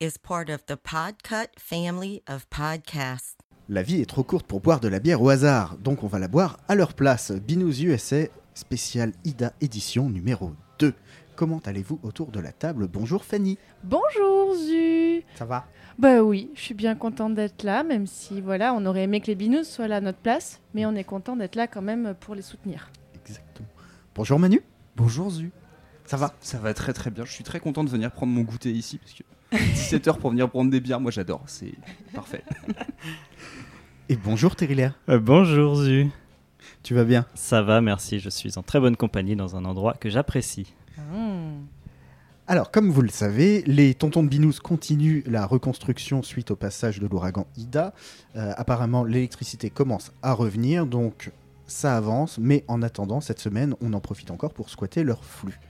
[0.00, 3.38] Binous USA is part of the Podcut family of podcasts.
[3.68, 6.18] La vie est trop courte pour boire de la bière au hasard, donc on va
[6.18, 7.32] la boire à leur place.
[7.32, 8.24] Binous USA,
[8.54, 10.94] spécial Ida édition numéro 2.
[11.36, 12.88] Comment allez-vous autour de la table?
[12.88, 13.58] Bonjour Fanny.
[13.84, 15.66] Bonjour Zu Ça va?
[15.98, 19.26] Bah oui, je suis bien contente d'être là, même si voilà, on aurait aimé que
[19.26, 22.14] les binous soient là à notre place, mais on est content d'être là quand même
[22.20, 22.90] pour les soutenir.
[23.14, 23.68] Exactement.
[24.14, 24.62] Bonjour Manu.
[24.96, 25.50] Bonjour Zu.
[26.06, 26.34] Ça va?
[26.40, 27.24] Ça va très très bien.
[27.24, 29.22] Je suis très content de venir prendre mon goûter ici parce que
[29.52, 31.42] 17h pour venir prendre des bières, moi j'adore.
[31.46, 31.74] C'est
[32.14, 32.44] parfait.
[34.08, 34.94] Et bonjour Terrilaire.
[35.08, 36.08] Euh, bonjour Zu.
[36.82, 37.26] Tu vas bien?
[37.34, 38.18] Ça va, merci.
[38.18, 40.74] Je suis en très bonne compagnie dans un endroit que j'apprécie.
[40.98, 41.66] Mmh.
[42.46, 46.98] Alors, comme vous le savez, les tontons de Binous continuent la reconstruction suite au passage
[46.98, 47.94] de l'ouragan Ida.
[48.34, 51.30] Euh, apparemment, l'électricité commence à revenir, donc
[51.68, 55.60] ça avance, mais en attendant, cette semaine, on en profite encore pour squatter leur flux.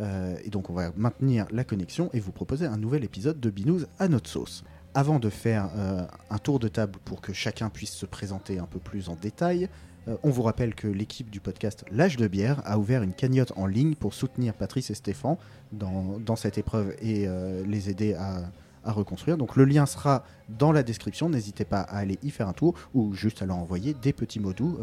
[0.00, 3.50] Euh, et donc, on va maintenir la connexion et vous proposer un nouvel épisode de
[3.50, 4.64] Binous à notre sauce.
[4.94, 8.66] Avant de faire euh, un tour de table pour que chacun puisse se présenter un
[8.66, 9.68] peu plus en détail,
[10.08, 13.52] euh, on vous rappelle que l'équipe du podcast L'âge de bière a ouvert une cagnotte
[13.56, 15.36] en ligne pour soutenir Patrice et Stéphane
[15.70, 17.26] dans, cette épreuve et
[17.64, 18.50] les aider à,
[18.84, 19.38] reconstruire.
[19.38, 22.74] Donc le lien sera dans la description, n'hésitez pas à aller y faire un tour
[22.94, 24.76] ou juste à leur envoyer des petits mots doux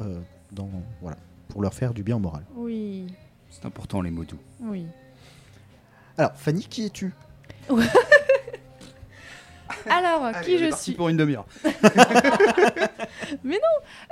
[0.53, 0.69] dans,
[1.01, 1.17] voilà,
[1.49, 2.45] pour leur faire du bien moral.
[2.55, 3.07] Oui,
[3.49, 4.39] C'est important les mots doux.
[4.61, 4.85] oui.
[6.17, 7.13] Alors Fanny, qui es-tu?
[9.89, 10.93] Alors, qui on est je parti suis?
[10.93, 11.45] pour une demi-heure.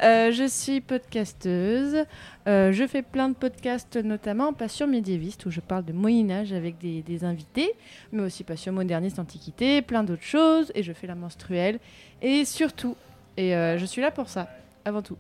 [0.04, 2.06] Euh, Je suis podcasteuse.
[2.48, 6.78] Euh, je fais plein de podcasts, notamment Passion médiéviste, où je parle de Moyen-Âge avec
[6.78, 7.74] des, des invités,
[8.12, 10.72] mais aussi Passion moderniste, Antiquité, plein d'autres choses.
[10.76, 11.80] Et je fais la menstruelle.
[12.22, 12.96] Et surtout,
[13.38, 14.48] et euh, je suis là pour ça,
[14.86, 15.18] avant tout,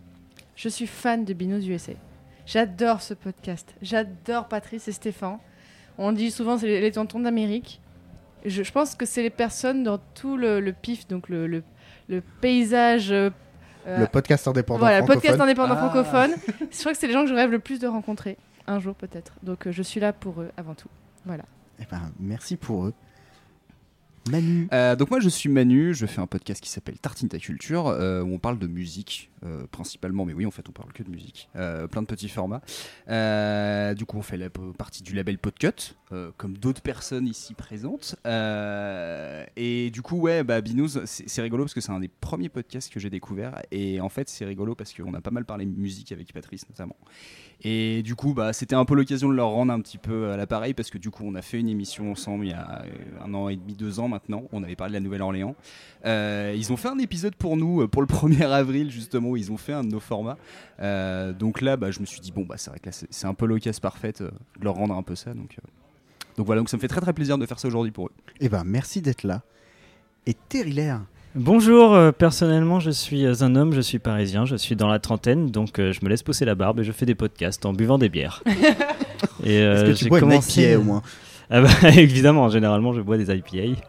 [0.55, 1.93] je suis fan de Binous USA.
[2.47, 3.75] J'adore ce podcast.
[3.81, 5.37] J'adore Patrice et Stéphane.
[5.97, 7.81] On dit souvent c'est les, les tontons d'Amérique.
[8.45, 11.63] Je, je pense que c'est les personnes dans tout le, le pif, donc le, le-
[12.07, 13.11] le paysage.
[13.11, 13.29] euh,
[13.85, 15.41] Le podcast indépendant voilà, le podcast francophone.
[15.71, 15.89] indépendant Ah.
[15.89, 16.31] francophone.
[16.71, 18.95] Je crois que c'est les gens que je rêve le plus de rencontrer un jour
[18.95, 19.33] peut-être.
[19.43, 20.87] Donc euh, je suis là pour eux avant tout.
[21.25, 21.43] Voilà.
[21.81, 22.93] Eh ben, merci pour eux.
[24.29, 27.39] Manu, Euh, donc moi je suis Manu, je fais un podcast qui s'appelle Tartine ta
[27.39, 30.91] culture euh, où on parle de musique euh, principalement, mais oui en fait on parle
[30.93, 32.61] que de musique, plein de petits formats.
[33.95, 35.95] Du coup on fait la partie du label Podcut,
[36.37, 38.15] comme d'autres personnes ici présentes.
[38.25, 42.91] Et du coup ouais bah Binous c'est rigolo parce que c'est un des premiers podcasts
[42.91, 46.11] que j'ai découvert et en fait c'est rigolo parce qu'on a pas mal parlé musique
[46.11, 46.97] avec Patrice notamment.
[47.63, 50.37] Et du coup, bah, c'était un peu l'occasion de leur rendre un petit peu à
[50.37, 52.83] l'appareil parce que du coup, on a fait une émission ensemble il y a
[53.23, 54.07] un an et demi, deux ans.
[54.51, 55.55] On avait parlé de la Nouvelle-Orléans.
[56.05, 59.37] Euh, ils ont fait un épisode pour nous euh, pour le 1er avril justement où
[59.37, 60.37] ils ont fait un de nos formats.
[60.79, 63.27] Euh, donc là, bah, je me suis dit bon, bah, c'est vrai que là, c'est
[63.27, 65.33] un peu l'occasion parfaite de leur rendre un peu ça.
[65.33, 65.67] Donc, euh,
[66.37, 68.11] donc voilà, donc ça me fait très très plaisir de faire ça aujourd'hui pour eux.
[68.39, 69.41] eh ben, merci d'être là.
[70.25, 71.01] Et Terrilaire,
[71.39, 74.97] Bonjour, euh, personnellement je suis euh, un homme, je suis parisien, je suis dans la
[74.97, 77.73] trentaine, donc euh, je me laisse pousser la barbe et je fais des podcasts en
[77.73, 78.41] buvant des bières.
[79.43, 80.63] et euh, est-ce que tu j'ai bois une commencé...
[80.63, 81.03] IPA au moins?
[81.49, 83.79] Ah bah, évidemment, généralement je bois des IPA.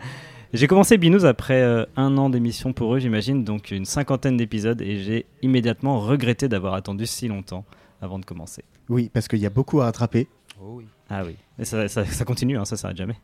[0.54, 4.80] J'ai commencé Binous après euh, un an d'émission pour eux, j'imagine, donc une cinquantaine d'épisodes,
[4.80, 7.64] et j'ai immédiatement regretté d'avoir attendu si longtemps
[8.00, 8.64] avant de commencer.
[8.88, 10.26] Oui, parce qu'il y a beaucoup à rattraper.
[10.60, 10.86] Oh oui.
[11.10, 13.16] Ah oui, et ça, ça- ça continue, hein, ça s'arrête jamais.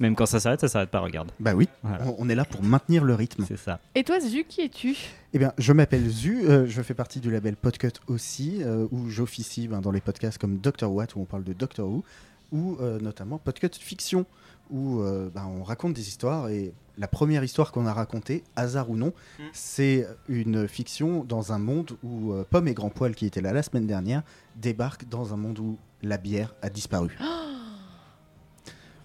[0.00, 1.32] Même quand ça s'arrête, ça s'arrête pas, regarde.
[1.40, 2.04] Bah oui, Voilà.
[2.06, 3.44] on, on est là pour maintenir le rythme.
[3.48, 3.80] C'est ça.
[3.94, 4.94] Et toi Zu, qui es-tu?
[5.34, 9.08] Eh bien, je m'appelle Zu, euh, je fais partie du label Podcut aussi, euh, où
[9.10, 12.04] j'officie ben, dans les podcasts comme Doctor What, où on parle de Doctor Who,
[12.52, 14.26] ou euh, notamment Podcut Fiction,
[14.70, 16.48] où euh, ben, on raconte des histoires.
[16.48, 19.12] Et la première histoire qu'on a racontée, hasard ou non,
[19.52, 23.52] c'est une fiction dans un monde où euh, Pomme et Grand Poil, qui étaient là
[23.52, 24.22] la semaine dernière,
[24.56, 27.16] débarquent dans un monde où la bière a disparu.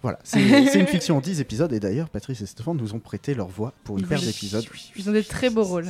[0.01, 2.99] Voilà, c'est c'est une fiction en 10 épisodes, et d'ailleurs, Patrice et Stéphane nous ont
[2.99, 4.09] prêté leur voix pour une Oui.
[4.09, 4.65] paire d'épisodes.
[4.97, 5.87] Ils ont des très beaux rôles.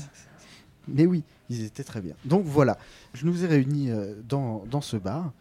[0.88, 2.13] Mais oui, ils étaient très bien.
[2.24, 2.78] Donc voilà,
[3.16, 5.31] je nous ai réunis euh, dans, dans ce bar,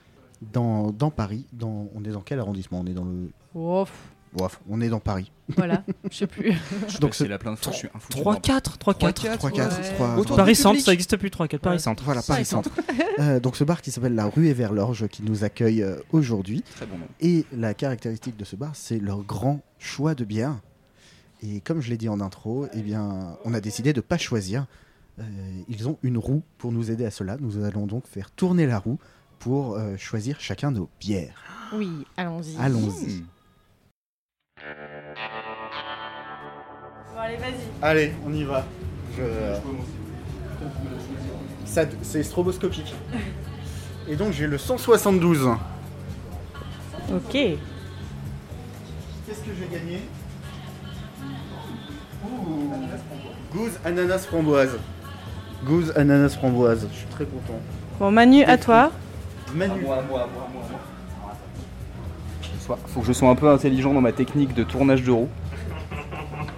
[0.53, 1.47] dans, dans Paris.
[1.53, 2.81] Dans, on est dans quel arrondissement?
[2.81, 3.31] On est dans le.
[3.55, 3.93] Ouf,
[4.35, 5.31] Bref, on est dans Paris.
[5.59, 6.55] voilà, je sais plus.
[7.01, 8.13] Donc c'est la plein de fois, je suis un fou.
[8.13, 8.79] 3-4, 3-4.
[8.79, 9.13] 3 Ouais.
[9.13, 9.39] 4
[9.95, 11.59] 3 Autour Paris du Centre, ça n'existe plus 3-4.
[11.59, 11.79] Paris Ouais.
[11.79, 12.03] Centre.
[12.03, 12.71] Voilà, Paris Centre.
[13.19, 16.65] Euh, donc ce bar qui s'appelle la rue Everlorge qui nous accueille euh, aujourd'hui.
[16.77, 17.05] Très bon nom.
[17.21, 20.55] Et la caractéristique de ce bar, c'est leur grand choix de bière.
[21.43, 24.17] Et comme je l'ai dit en intro, eh bien, on a décidé de ne pas
[24.17, 24.65] choisir.
[25.19, 25.23] Euh,
[25.69, 27.37] ils ont une roue pour nous aider à cela.
[27.39, 28.99] Nous allons donc faire tourner la roue
[29.43, 31.35] pour euh, choisir chacun nos bières.
[31.73, 32.57] Oui, allons-y.
[32.61, 33.23] Allons-y.
[33.23, 33.25] Hmm.
[37.15, 37.53] Bon, allez, vas-y.
[37.83, 38.65] Allez, on y va.
[41.65, 42.95] Ça- C'est stroboscopique.
[44.09, 45.49] Et donc j'ai le 172.
[47.13, 47.33] Ok.
[47.33, 47.59] Qu'est-ce
[49.41, 50.03] que j'ai gagné?
[53.53, 54.79] Gouze ananas framboise.
[55.65, 56.87] Gouze ananas framboise.
[56.93, 57.59] Je suis très content.
[57.99, 58.91] Bon, Manu, à toi.
[59.55, 59.85] Manu.
[62.61, 65.29] Soit- Faut que je sois un peu intelligent dans ma technique de tournage de roue.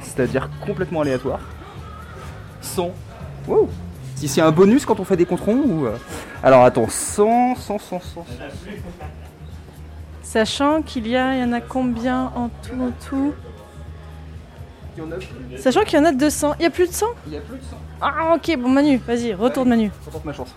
[0.01, 1.41] C'est-à-dire complètement aléatoire.
[2.61, 2.91] Sans.
[3.49, 3.69] Wow.
[4.17, 5.87] Si c'est un bonus quand on fait des controns ou.
[5.87, 5.97] euh,
[6.43, 8.27] Alors attends, 100, 100, 100, 100.
[10.23, 13.35] Sachant qu'il y a, il y en a combien en tout, en tout?
[14.97, 15.59] Il y en a plus.
[15.59, 16.55] Sachant qu'il y en a 200.
[16.59, 17.77] Il y a plus de 100 Il y a plus de 100.
[18.01, 19.91] Ah, ok, bon, Manu, vas-y, retourne Manu.
[20.07, 20.55] Je tente ma chance.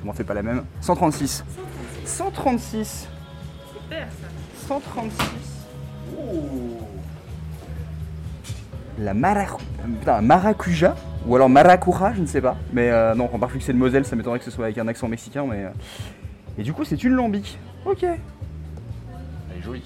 [0.00, 0.64] Tu m'en fais pas la même.
[0.80, 1.44] 136.
[2.06, 3.06] 136.
[4.66, 5.12] 136.
[8.98, 9.62] La maracu...
[9.98, 12.56] Putain, maracuja Ou alors maracuja, je ne sais pas.
[12.72, 14.78] Mais euh, non, remarque vu que c'est de Moselle, ça m'étonnerait que ce soit avec
[14.78, 15.44] un accent mexicain.
[15.46, 15.70] Mais euh,
[16.56, 17.58] Et du coup, c'est une lambic.
[17.84, 18.02] Ok.
[18.04, 18.18] Elle
[19.58, 19.84] est jolie.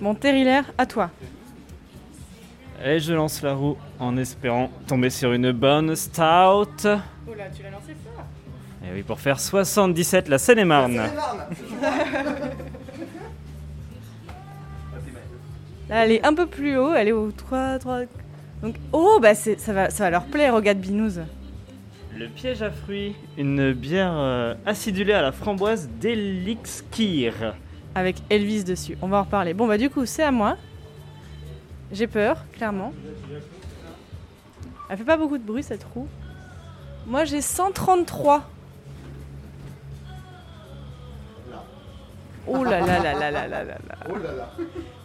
[0.00, 1.10] Bon, Terrillaire, à toi.
[2.82, 6.20] Et je lance la roue en espérant tomber sur une bonne stout.
[6.22, 6.64] Oh
[7.36, 8.24] là, tu l'as lancé fort.
[8.82, 11.00] Et oui, pour faire 77, la Seine-et-Marne.
[15.88, 18.02] Là, elle est un peu plus haut, elle est au 3, 3.
[18.62, 21.14] Donc, oh, bah c'est- ça va, ça va leur plaire aux gars de Binous.
[22.16, 27.54] Le piège à fruits, une bière euh, acidulée à la framboise d'Elixir.
[27.96, 28.96] Avec Elvis dessus.
[29.02, 29.52] On va en reparler.
[29.52, 30.56] Bon, bah du coup, c'est à moi.
[31.92, 32.92] J'ai peur, clairement.
[34.88, 36.08] Elle fait pas beaucoup de bruit cette roue.
[37.06, 38.48] Moi, j'ai 133.
[42.46, 43.78] Oh là là là là là là là là.
[44.08, 44.52] Oh là là.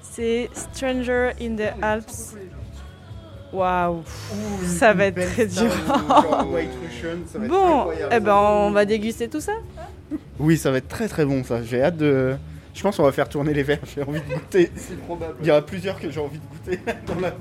[0.01, 2.35] C'est Stranger in the Alps.
[3.53, 4.03] Waouh.
[4.65, 5.71] Ça va être très dur.
[7.47, 9.53] Bon, eh ben on va déguster tout ça.
[10.39, 11.61] Oui, ça va être très très bon ça.
[11.61, 12.35] J'ai hâte de.
[12.75, 13.79] Je pense qu'on va faire tourner les verres.
[13.85, 14.69] J'ai envie de goûter.
[14.75, 15.37] C'est probable.
[15.39, 17.33] Il y en a plusieurs que j'ai envie de goûter dans la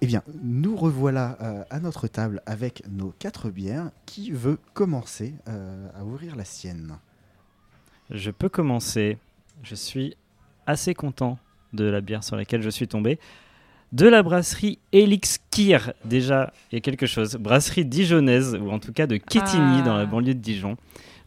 [0.00, 3.90] Eh bien, nous revoilà euh, à notre table avec nos quatre bières.
[4.06, 6.98] Qui veut commencer euh, à ouvrir la sienne?
[8.10, 9.18] Je peux commencer.
[9.64, 10.16] Je suis
[10.66, 11.38] assez content
[11.72, 13.18] de la bière sur laquelle je suis tombé.
[13.92, 17.36] De la brasserie Elixir, déjà, il y a quelque chose.
[17.36, 19.82] Brasserie dijonnaise, ou en tout cas de Quetigny, Ah.
[19.84, 20.76] dans la banlieue de Dijon.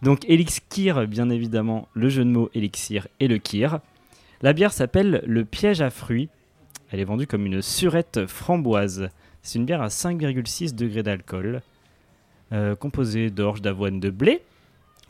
[0.01, 3.79] Donc Elixir, bien évidemment, le jeu de mots Elixir et le Kir.
[4.41, 6.29] La bière s'appelle le piège à fruits.
[6.91, 9.09] Elle est vendue comme une surette framboise.
[9.43, 11.61] C'est une bière à 5,6 degrés d'alcool,
[12.51, 14.41] euh, composée d'orge, d'avoine, de blé.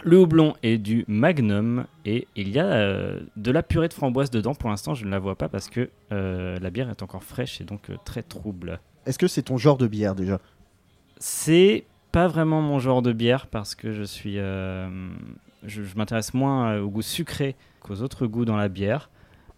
[0.03, 4.29] Le houblon est du Magnum et il y a euh, de la purée de framboise
[4.29, 4.53] dedans.
[4.53, 7.61] Pour l'instant, je ne la vois pas parce que euh, la bière est encore fraîche
[7.61, 8.79] et donc euh, très trouble.
[9.05, 10.39] Est-ce que c'est ton genre de bière déjà?
[11.17, 14.89] C'est pas vraiment mon genre de bière parce que je suis, je,
[15.63, 19.09] je m'intéresse moins au goût sucré qu'aux autres goûts dans la bière.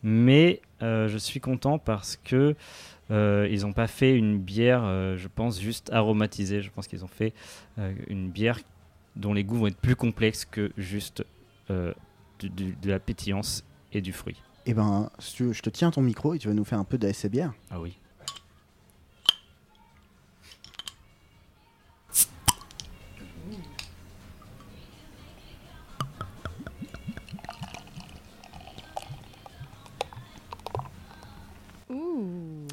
[0.04, 2.56] Mais je suis content parce que
[3.12, 6.62] euh, ils n'ont pas fait une bière, euh, je pense, juste aromatisée.
[6.62, 7.34] Je pense qu'ils ont fait
[7.80, 8.60] euh, une bière
[9.18, 11.26] dont les goûts vont être plus complexes que juste
[11.70, 11.94] euh,
[12.42, 14.42] de la pétillance et du fruit.
[14.66, 16.80] Eh ben, si tu veux, je te tiens ton micro et tu vas nous faire
[16.80, 16.98] un peu
[17.30, 17.54] bière.
[17.72, 17.98] Ah oui.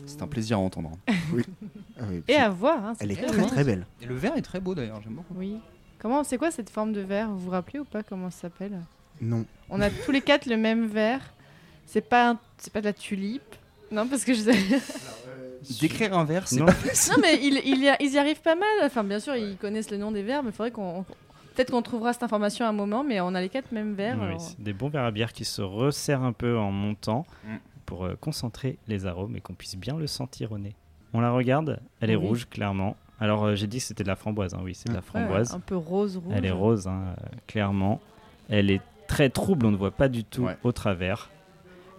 [0.06, 0.92] C'est un plaisir à entendre.
[1.96, 2.84] Ah oui, Et à voir.
[2.84, 3.86] hein, Elle est très très belle.
[4.02, 5.34] Et le verre est très beau d'ailleurs, j'aime beaucoup.
[5.36, 5.58] Oui.
[6.04, 7.30] Comment, c'est quoi cette forme de verre?
[7.30, 8.78] Vous vous rappelez ou pas comment ça s'appelle?
[9.23, 9.46] Non.
[9.70, 11.23] On a tous les quatre le même verre.
[11.87, 13.56] C'est pas, un- c'est pas de la tulipe.
[13.90, 14.42] Non, parce que je
[15.80, 16.66] Décrire un verre, c'est Non.
[16.66, 16.73] pas.
[16.73, 18.68] Non, mais il, il y a- ils y arrivent pas mal.
[18.82, 21.06] Enfin, bien sûr, ils connaissent le nom des verres, mais il faudrait qu'on.
[21.54, 24.18] Peut-être qu'on trouvera cette information à un moment, mais on a les quatre mêmes verres.
[24.20, 27.25] Oui, alors- c'est des bons verres à bière qui se resserrent un peu en montant
[27.44, 27.56] Mm.
[27.87, 30.75] pour euh, concentrer les arômes et qu'on puisse bien le sentir au nez.
[31.14, 32.26] On la regarde, elle est Oui.
[32.26, 32.94] rouge clairement.
[33.21, 34.61] Alors euh, j'ai dit que c'était de la framboise, hein.
[34.62, 35.52] oui c'est de la Ouais, framboise.
[35.54, 36.33] un peu rose rouge.
[36.37, 38.00] elle est rose, hein, euh, clairement.
[38.49, 40.56] Elle est très trouble, on ne voit pas du tout Ouais.
[40.64, 41.30] au travers.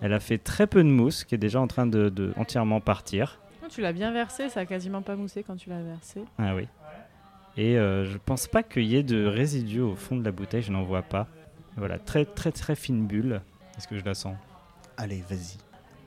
[0.01, 2.81] Elle a fait très peu de mousse qui est déjà en train de, de entièrement
[2.81, 3.39] partir.
[3.63, 6.21] Oh, Tu l'as bien versé, ça a quasiment pas moussé quand tu l'as versé.
[6.37, 6.67] Ah oui.
[7.57, 10.61] Et euh, je pense pas qu'il y ait de résidus au fond de la bouteille,
[10.61, 11.27] je n'en vois pas.
[11.77, 13.41] Voilà, très très très fine bulle.
[13.77, 14.35] Est-ce que je la sens?
[14.97, 15.57] Allez, vas-y.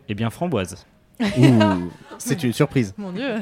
[0.08, 0.86] Eh bien framboise.
[2.18, 2.94] C'est une surprise.
[2.98, 3.36] Mon dieu.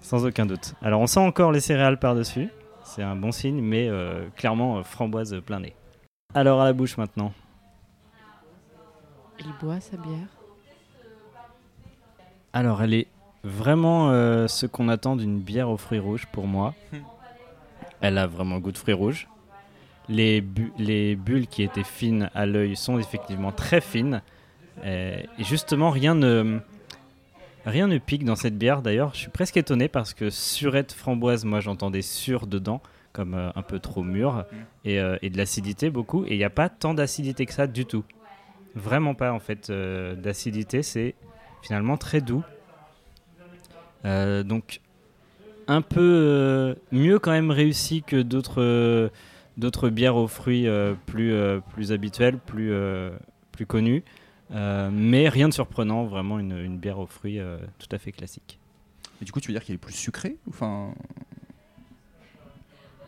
[0.00, 0.74] Sans aucun doute.
[0.82, 2.48] Alors on sent encore les céréales par-dessus.
[2.84, 5.74] C'est un bon signe, mais euh, clairement euh, framboise plein nez.
[6.34, 7.32] Alors à la bouche maintenant.
[9.40, 10.26] Il boit sa bière.
[12.52, 13.06] Alors elle est
[13.44, 16.74] vraiment euh, ce qu'on attend d'une bière aux fruits rouges pour moi.
[18.00, 19.26] Elle a vraiment le goût de fruits rouges.
[20.08, 24.22] Les, bu- les bulles qui étaient fines à l'œil sont effectivement très fines.
[24.84, 26.60] Euh, Et justement, rien ne,
[27.64, 28.82] rien ne pique dans cette bière.
[28.82, 32.80] D'ailleurs, je suis presque étonné parce que surette framboise, moi j'entendais sur dedans,
[33.12, 34.44] comme euh, un peu trop mûr,
[34.84, 36.24] et, euh, et de l'acidité beaucoup.
[36.24, 38.04] Et il n'y a pas tant d'acidité que ça du tout.
[38.74, 40.82] Vraiment pas en fait euh, d'acidité.
[40.82, 41.14] C'est
[41.62, 42.42] finalement très doux.
[44.04, 44.80] Donc
[45.66, 49.10] un peu mieux quand même réussi que d'autres
[49.58, 50.66] d'autres bières aux fruits
[51.04, 51.34] plus
[51.74, 52.72] plus habituelles, plus
[53.52, 54.04] plus connues.
[54.52, 58.12] Euh, mais rien de surprenant, vraiment une, une bière aux fruits euh, tout à fait
[58.12, 58.58] classique.
[59.20, 60.92] Et du coup, tu veux dire qu'elle est plus sucrée Enfin.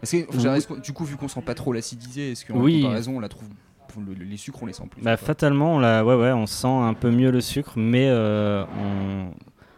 [0.02, 2.58] Est-ce que, enfin, est-ce que- du coup, vu qu'on sent pas trop l'acidité, est-ce qu'en
[2.58, 2.80] Oui.
[2.80, 3.48] comparaison, on la trouve.
[4.06, 6.46] le- le- les sucres, on les sent plus Bah, fatalement, on, la, ouais, ouais, on
[6.46, 9.32] sent un peu mieux le sucre, mais euh, on,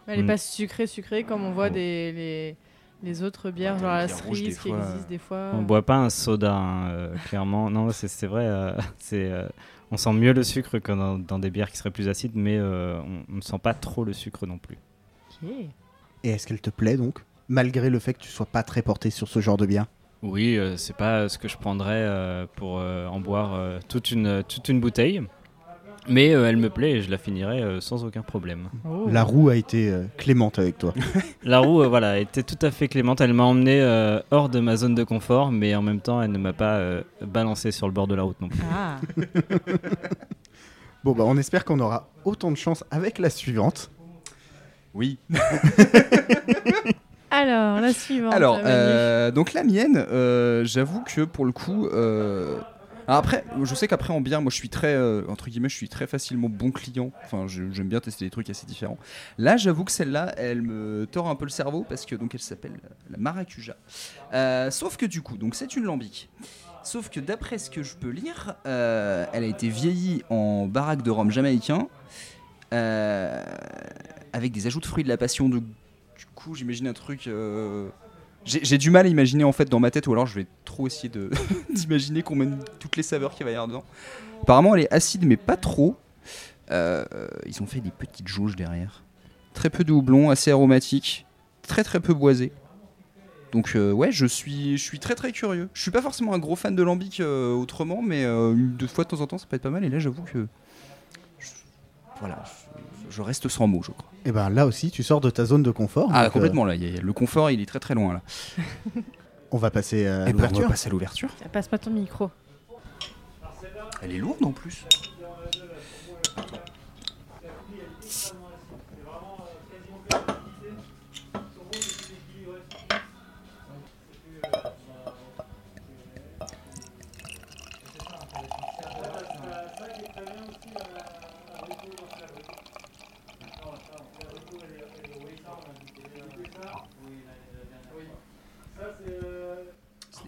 [0.07, 0.27] Elle est Mm.
[0.27, 2.57] pas sucrée, sucrée comme on voit des, les,
[3.03, 5.53] les autres bières, genre la cerise qui fois, existe des fois.
[5.55, 7.71] on boit pas un soda, hein, euh, clairement.
[7.71, 9.49] Non, c'est c'est vrai, euh, c'est, euh,
[9.93, 12.57] on sent mieux le sucre que dans, dans des bières qui seraient plus acides, mais
[12.57, 14.79] euh, on ne sent pas trop le sucre non plus.
[15.43, 15.51] Ok.
[16.25, 17.19] Et est-ce qu'elle te plaît donc
[17.49, 19.87] Malgré le fait que tu sois pas très porté sur ce genre de bière?
[20.23, 24.13] Oui, euh, c'est pas ce que je prendrais euh, pour euh, en boire euh, toute,
[24.13, 25.23] une, toute une bouteille.
[26.09, 28.69] Mais euh, elle me plaît et je la finirai euh, sans aucun problème.
[28.85, 29.07] Oh.
[29.11, 30.93] La roue a été euh, clémente avec toi.
[31.45, 33.21] La roue, euh, voilà, était tout à fait clémente.
[33.21, 36.33] Elle m'a emmené euh, hors de ma zone de confort, mais en même temps, elle
[36.33, 38.61] ne m'a pas euh, balancé sur le bord de la route non plus.
[38.73, 38.97] Ah.
[41.05, 43.91] Bon, bah, on espère qu'on aura autant de chance avec la suivante.
[44.95, 45.19] Oui.
[47.33, 48.33] Alors, la suivante.
[48.33, 51.89] Alors, euh, donc la mienne, euh, j'avoue que pour le coup.
[53.17, 55.89] Après, je sais qu'après en bière, moi je suis très, euh, entre guillemets, je suis
[55.89, 57.11] très facilement bon client.
[57.25, 58.99] Enfin, j'aime bien tester des trucs assez différents.
[59.39, 62.41] Là, j'avoue que celle-là, elle me tord un peu le cerveau parce que donc elle
[62.41, 62.79] s'appelle
[63.11, 63.77] la Maracuja.
[64.33, 66.31] Euh, sauf que du coup, donc c'est une lambic.
[66.85, 71.03] Sauf que d'après ce que je peux lire, euh, elle a été vieillie en baraque
[71.03, 71.89] de rhum jamaïcain
[72.71, 75.49] avec des ajouts de fruits de la passion.
[75.49, 77.29] De, du coup, j'imagine un truc.
[78.45, 80.87] J'ai du mal à imaginer en fait dans ma tête, ou alors je vais trop
[80.87, 81.11] essayer
[81.75, 83.85] d'imaginer qu'on met toutes les saveurs qu'il va y avoir dedans.
[84.43, 85.97] Apparemment, elle est acide, mais pas trop.
[86.71, 87.05] Euh,
[87.47, 89.03] ils ont fait des petites jauges derrière.
[89.55, 91.27] Très peu de houblon, assez aromatique,
[91.63, 92.53] très très peu boisé.
[93.53, 95.69] Donc euh, ouais, je suis, je suis très très curieux.
[95.75, 99.05] Je suis pas forcément un gros fan de lambic euh, autrement, mais une deux fois
[99.05, 99.85] de temps en temps, ça peut être pas mal.
[99.85, 100.47] Et là, j'avoue que
[102.19, 102.43] voilà,
[103.13, 104.11] je reste sans mots, je crois.
[104.25, 106.09] Et ben là aussi, tu sors de ta zone de confort.
[106.13, 108.23] Ah euh, complètement là, il y a- le confort, il est très très loin là.
[109.53, 110.69] on va passer à Eh ben, on va l'ouverture.
[110.69, 111.29] passer à l'ouverture.
[111.53, 112.31] Passe pas ton micro.
[114.03, 114.85] Elle est lourde en plus.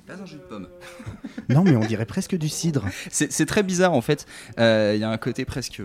[0.06, 0.68] Pas un jus de pomme.
[1.48, 2.84] Non, mais on dirait presque du cidre.
[3.10, 4.26] C'est très bizarre en fait.
[4.58, 5.82] Euh, Il y a un côté presque,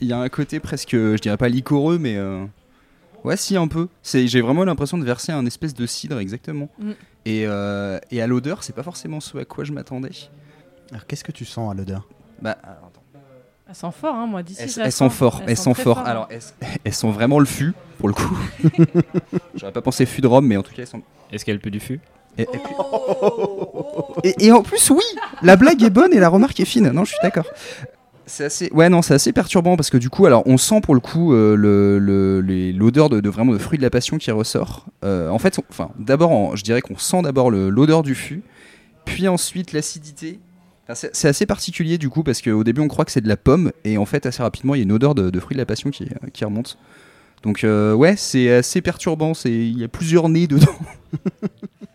[0.00, 2.44] il y a un côté presque, je dirais pas liquoreux, mais euh,
[3.24, 3.88] ouais, si un peu.
[4.02, 6.68] C'est, j'ai vraiment l'impression de verser un espèce de cidre exactement.
[6.78, 6.90] Mm.
[7.26, 10.10] Et, euh, et à l'odeur, c'est pas forcément ce à quoi je m'attendais.
[10.90, 12.08] Alors, qu'est-ce que tu sens à l'odeur?
[12.42, 13.02] Bah, alors, attends.
[13.68, 14.62] Elle sent fort, hein, moi, d'ici.
[14.62, 15.98] elles, elles sont fort, elles sent sont très fort.
[15.98, 16.06] fort.
[16.06, 16.40] Alors, elles,
[16.84, 18.38] elles sont vraiment le fût pour le coup?
[19.54, 21.02] J'aurais pas pensé fût de rhum, mais en tout cas, elles sont.
[21.30, 22.00] Est-ce qu'elle pue du fût?
[22.38, 22.74] Et, et puis-
[24.24, 25.02] et- et en plus, oui,
[25.42, 26.90] la blague est bonne et la remarque est fine.
[26.90, 27.46] Non, je suis d'accord.
[28.26, 30.94] C'est assez, ouais, non, c'est assez perturbant parce que du coup, alors, on sent pour
[30.94, 34.18] le coup euh, le- le- les- l'odeur de, de vraiment de fruits de la passion
[34.18, 34.84] qui ressort.
[35.04, 38.42] Euh, en fait, on- enfin, d'abord, je dirais qu'on sent d'abord l'odeur du fût,
[39.06, 40.40] puis ensuite l'acidité.
[40.90, 43.36] Enfin, c'est assez particulier du coup parce qu'au début, on croit que c'est de la
[43.38, 45.60] pomme et en fait, assez rapidement, il y a une odeur de, de fruits de
[45.60, 46.76] la passion qui, qui remonte.
[47.42, 49.32] Donc, euh, ouais, c'est assez perturbant.
[49.32, 50.66] C'est, il y a plusieurs nez dedans.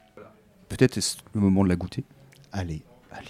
[0.76, 2.04] Peut-être est-ce le moment de la goûter.
[2.52, 3.28] Allez, allez.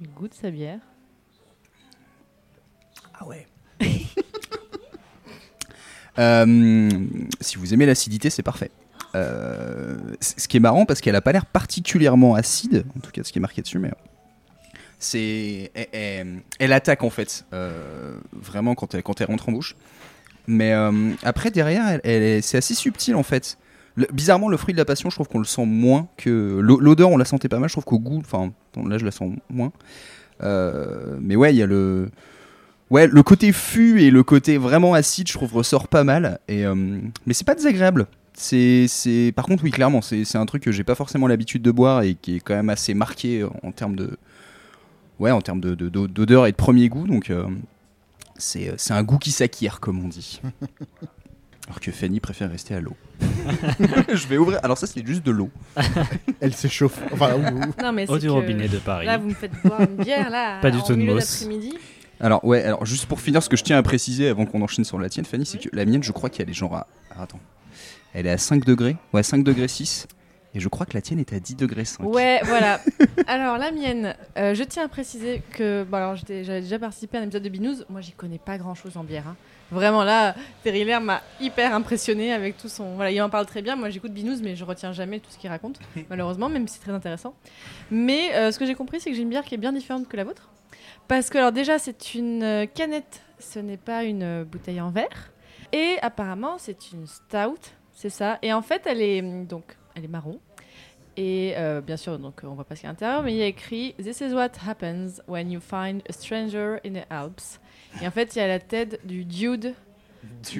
[0.00, 0.80] Il goûte sa bière.
[3.18, 3.46] Ah ouais.
[6.18, 6.88] Euh,
[7.42, 8.70] si vous aimez l'acidité, c'est parfait.
[9.14, 13.20] Euh, ce qui est marrant parce qu'elle a pas l'air particulièrement acide, en tout cas
[13.20, 13.90] de ce qui est marqué dessus, mais
[14.98, 19.52] c'est elle, elle- elle attaque en fait euh, vraiment quand elle quand elle rentre en
[19.52, 19.76] bouche.
[20.46, 22.00] Mais euh, après derrière,
[22.42, 23.58] c'est assez subtil en fait.
[24.12, 27.10] Bizarrement, le fruit de la passion, je trouve qu'on le sent moins que l'o- l'odeur,
[27.10, 27.68] on la sentait pas mal.
[27.68, 28.52] Je trouve qu'au goût, enfin
[28.88, 29.72] là je la sens moins.
[30.42, 32.10] Euh, mais ouais, il y a le
[32.90, 36.38] Ouais, le côté fût et le côté vraiment acide, je trouve, ressort pas mal.
[36.46, 36.74] Et, euh,
[37.26, 38.06] mais c'est pas désagréable.
[38.32, 39.32] C'est, c'est...
[39.34, 42.02] Par contre, oui, clairement, c'est, c'est un truc que j'ai pas forcément l'habitude de boire
[42.02, 44.16] et qui est quand même assez marqué en termes de.
[45.18, 47.08] Ouais, en termes de, de- de- d'odeur et de premier goût.
[47.08, 47.30] Donc,
[48.38, 50.40] c'est, c'est un goût qui s'acquiert, comme on dit.
[51.68, 52.96] Alors que Fanny préfère rester à l'eau.
[54.12, 54.60] je vais ouvrir.
[54.62, 55.50] Alors, ça, c'est juste de l'eau.
[56.40, 57.00] Elle s'échauffe.
[57.12, 59.06] Enfin, ou- ou- Non, mais c'est du que- robinet de Paris.
[59.06, 61.44] Là, vous me faites boire une bière, là, Pas du tout de mousse.
[62.20, 64.84] Alors, ouais, alors juste pour finir, ce que je tiens à préciser avant qu'on enchaîne
[64.84, 65.68] sur la tienne, Fanny, c'est Oui.
[65.70, 66.86] que la mienne, je crois qu'elle est genre à.
[67.10, 67.40] ah, attends.
[68.14, 68.96] Elle est à 5 degrés.
[69.12, 70.06] Ouais, 5 degrés 6.
[70.56, 72.02] Et je crois que la tienne est à 10 degrés 5.
[72.04, 72.80] Ouais, voilà.
[73.26, 75.84] Alors, la mienne, euh, je tiens à préciser que.
[75.84, 77.84] Bon, alors, j'avais déjà participé à un épisode de Binous.
[77.90, 79.24] Moi, j'y connais pas grand chose en bière.
[79.28, 79.36] hein.
[79.70, 82.94] Vraiment, là, Terry Lair m'a hyper impressionné avec tout son.
[82.94, 83.76] Voilà, il en parle très bien.
[83.76, 86.84] Moi, j'écoute Binous, mais je retiens jamais tout ce qu'il raconte, malheureusement, même si c'est
[86.84, 87.34] très intéressant.
[87.90, 90.08] Mais euh, ce que j'ai compris, c'est que j'ai une bière qui est bien différente
[90.08, 90.48] que la vôtre.
[91.06, 95.32] Parce que, alors, déjà, c'est une euh, canette, ce n'est pas une bouteille en verre.
[95.74, 97.60] Et apparemment, c'est une stout,
[97.92, 98.38] c'est ça.
[98.40, 100.40] Et en fait, elle est donc, elle est marron.
[101.16, 103.32] Et euh, bien sûr, donc on voit pas ce qu'il y a à l'intérieur, mais
[103.32, 107.06] il y a écrit This is what happens when you find a stranger in the
[107.10, 107.58] Alps.
[108.02, 109.72] Et en fait, il y a la tête du dude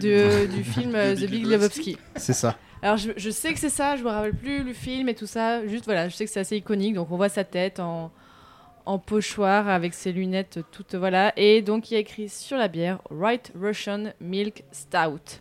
[0.00, 1.98] de- du film euh, The Big Lebowski.
[2.16, 2.56] c'est ça.
[2.82, 5.26] Alors je, je sais que c'est ça, je me rappelle plus le film et tout
[5.26, 5.66] ça.
[5.66, 6.94] Juste voilà, je sais que c'est assez iconique.
[6.94, 8.10] Donc on voit sa tête en,
[8.84, 11.32] en pochoir avec ses lunettes toutes voilà.
[11.36, 15.40] Et donc il y a écrit sur la bière White Russian Milk Stout.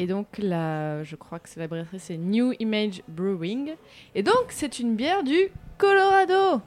[0.00, 3.72] Et donc là, je crois que c'est la brasserie, c'est New Image Brewing.
[4.14, 5.36] Et donc c'est une bière du
[5.76, 6.62] Colorado.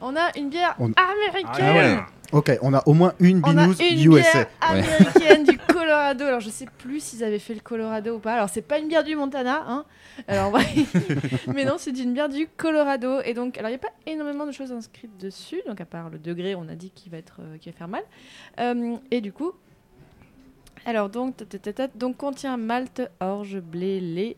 [0.00, 1.52] On a une bière On- américaine.
[1.60, 1.98] Ah ouais.
[2.32, 3.72] Ok, on a au moins une On a une
[4.12, 4.32] USA.
[4.32, 6.24] bière américaine du Colorado.
[6.24, 8.32] Alors je sais plus s'ils avaient fait le Colorado ou pas.
[8.32, 9.84] Alors c'est pas une bière du Montana, hein.
[10.26, 10.62] Alors ouais.
[11.54, 13.20] mais non, c'est une bière du Colorado.
[13.26, 15.60] Et donc, alors il n'y a pas énormément de choses inscrites dessus.
[15.66, 17.88] Donc à part le degré, on a dit qu'il va être, euh, qu'il va faire
[17.88, 18.04] mal.
[18.58, 19.52] Euh, et du coup,
[20.86, 24.36] alors donc, ta, ta, ta, ta, donc contient malt, orge, blé, lait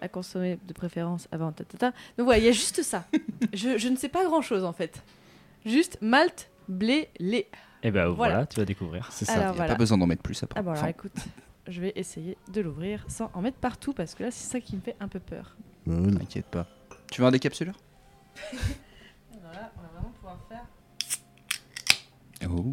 [0.00, 1.52] à consommer de préférence avant.
[1.52, 1.90] ta, ta, ta.
[2.18, 3.04] Donc voilà, il y a juste ça.
[3.52, 5.02] je, je ne sais pas grand chose en fait.
[5.64, 7.48] Juste malt, blé, lait.
[7.84, 8.34] Et ben voilà.
[8.34, 8.46] Voilà.
[8.46, 9.08] tu vas découvrir.
[9.12, 9.32] C'est ça.
[9.34, 9.72] Alors, Il n'y a voilà.
[9.74, 10.58] pas besoin d'en mettre plus après.
[10.58, 11.12] Ah bon, alors Enfin, écoute,
[11.68, 14.74] je vais essayer de l'ouvrir sans en mettre partout parce que là, c'est ça qui
[14.76, 15.56] me fait un peu peur.
[15.88, 16.66] Euh, T'inquiète pas.
[17.10, 17.74] Tu veux un décapsuleur?
[19.42, 20.64] Voilà, on va vraiment pouvoir faire.
[22.48, 22.62] Oh.
[22.62, 22.70] Mis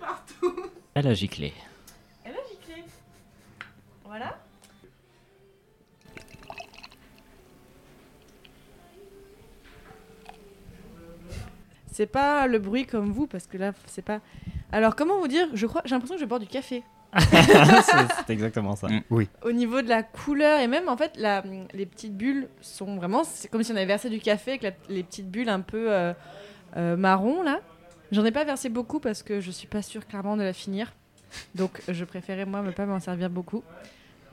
[0.00, 0.54] partout.
[0.94, 1.52] Elle a giclé.
[2.24, 2.84] Elle a giclé.
[4.04, 4.38] Voilà.
[11.90, 14.20] C'est pas le bruit comme vous parce que là, c'est pas.
[14.72, 16.82] Alors, comment vous dire Je crois, j'ai l'impression que je bois du café.
[18.26, 18.88] c'est exactement ça.
[18.88, 19.02] Mm.
[19.44, 23.22] au niveau de la couleur et même en fait la- les petites bulles sont vraiment
[23.22, 25.92] c'est comme si on avait versé du café avec la- les petites bulles un peu
[25.92, 26.12] euh,
[26.76, 27.60] euh, marron là
[28.12, 30.92] j'en ai pas versé beaucoup parce que je suis pas sûre clairement de la finir
[31.54, 33.62] donc je préférais moi ne pas m'en servir beaucoup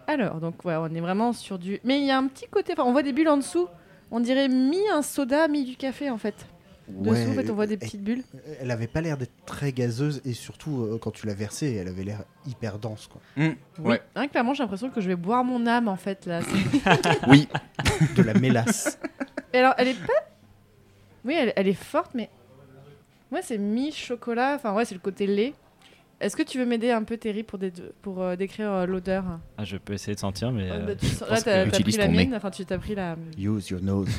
[0.07, 2.73] alors donc ouais on est vraiment sur du mais il y a un petit côté
[2.73, 3.67] enfin on voit des bulles en dessous
[4.11, 6.35] on dirait mi un soda mi du café en fait
[6.89, 8.23] dessous ouais, en fait on voit des et- petites bulles
[8.59, 11.87] Elle avait pas l'air d'être très gazeuse et surtout euh, quand tu l'as versée, elle
[11.87, 13.07] avait l'air hyper dense.
[13.07, 13.21] Quoi.
[13.37, 13.55] oui.
[13.79, 14.01] Ouais.
[14.15, 16.41] Hein, clairement j'ai l'impression que je vais boire mon âme en fait là
[17.29, 17.47] Oui.
[18.17, 18.99] De la mélasse.
[19.53, 20.13] Et alors, elle est pas.
[21.23, 22.29] Oui, elle, elle est forte, mais.
[23.31, 24.55] Ouais, c'est mi-chocolat.
[24.55, 25.53] Enfin, ouais, c'est le côté lait.
[26.19, 29.23] Est-ce que tu veux m'aider un peu, Terry, pour, dé- pour euh, décrire euh, l'odeur?
[29.57, 30.69] Ah, je peux essayer de sentir, mais.
[30.69, 32.29] Euh, euh, bah, tu sens- Là, t'as pris utilise la nez.
[32.35, 33.15] Enfin, tu t'as pris la.
[33.37, 34.09] Use your nose.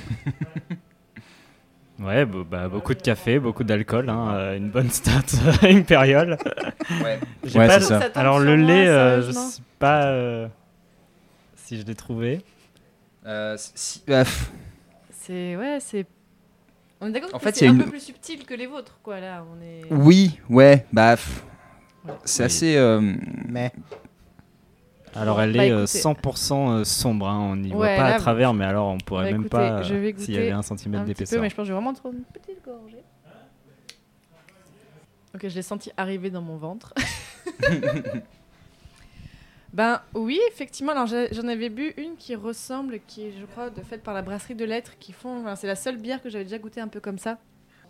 [2.00, 5.20] Ouais, bo- bah, beaucoup de café, beaucoup d'alcool, hein, euh, une bonne stat
[5.62, 6.36] impériale.
[7.02, 7.20] Ouais.
[7.44, 8.00] J'ai Ouais, pas ça.
[8.16, 10.48] Alors le moi, lait, euh, je sais pas euh,
[11.54, 12.40] si je l'ai trouvé.
[13.26, 14.24] Euh, si- bah,
[15.10, 15.56] C'est.
[15.56, 16.06] Ouais, c'est.
[17.04, 18.98] On est d'accord En que fait, c'est un une- peu plus subtil que les vôtres,
[19.02, 19.44] quoi, là.
[19.52, 19.82] On est.
[19.92, 21.16] oui, ouais, bah.
[21.16, 21.42] pff,
[22.24, 22.46] C'est Oui.
[22.46, 22.76] assez.
[22.76, 23.00] euh,
[23.48, 23.72] Mais
[25.14, 25.98] Alors elle Bah, est euh, écoutez.
[25.98, 28.98] 100% euh, sombre, hein, on n'y voit Ouais, pas là, à travers, mais alors on
[28.98, 31.12] pourrait Bah, même écoutez, pas je vais euh, s'il y avait un centimètre un petit
[31.12, 31.42] peu, d'épaisseur.
[31.42, 33.02] mais je pense que je vais vraiment trop une petite gorgée.
[35.34, 36.94] Ok, je l'ai senti arriver dans mon ventre.
[39.72, 40.92] ben oui, effectivement.
[40.92, 44.14] Alors j'ai- j'en avais bu une qui ressemble, qui est, je crois, de faite par
[44.14, 45.40] la brasserie de lettres, qui font.
[45.40, 47.38] enfin, c'est la seule bière que j'avais déjà goûté un peu comme ça.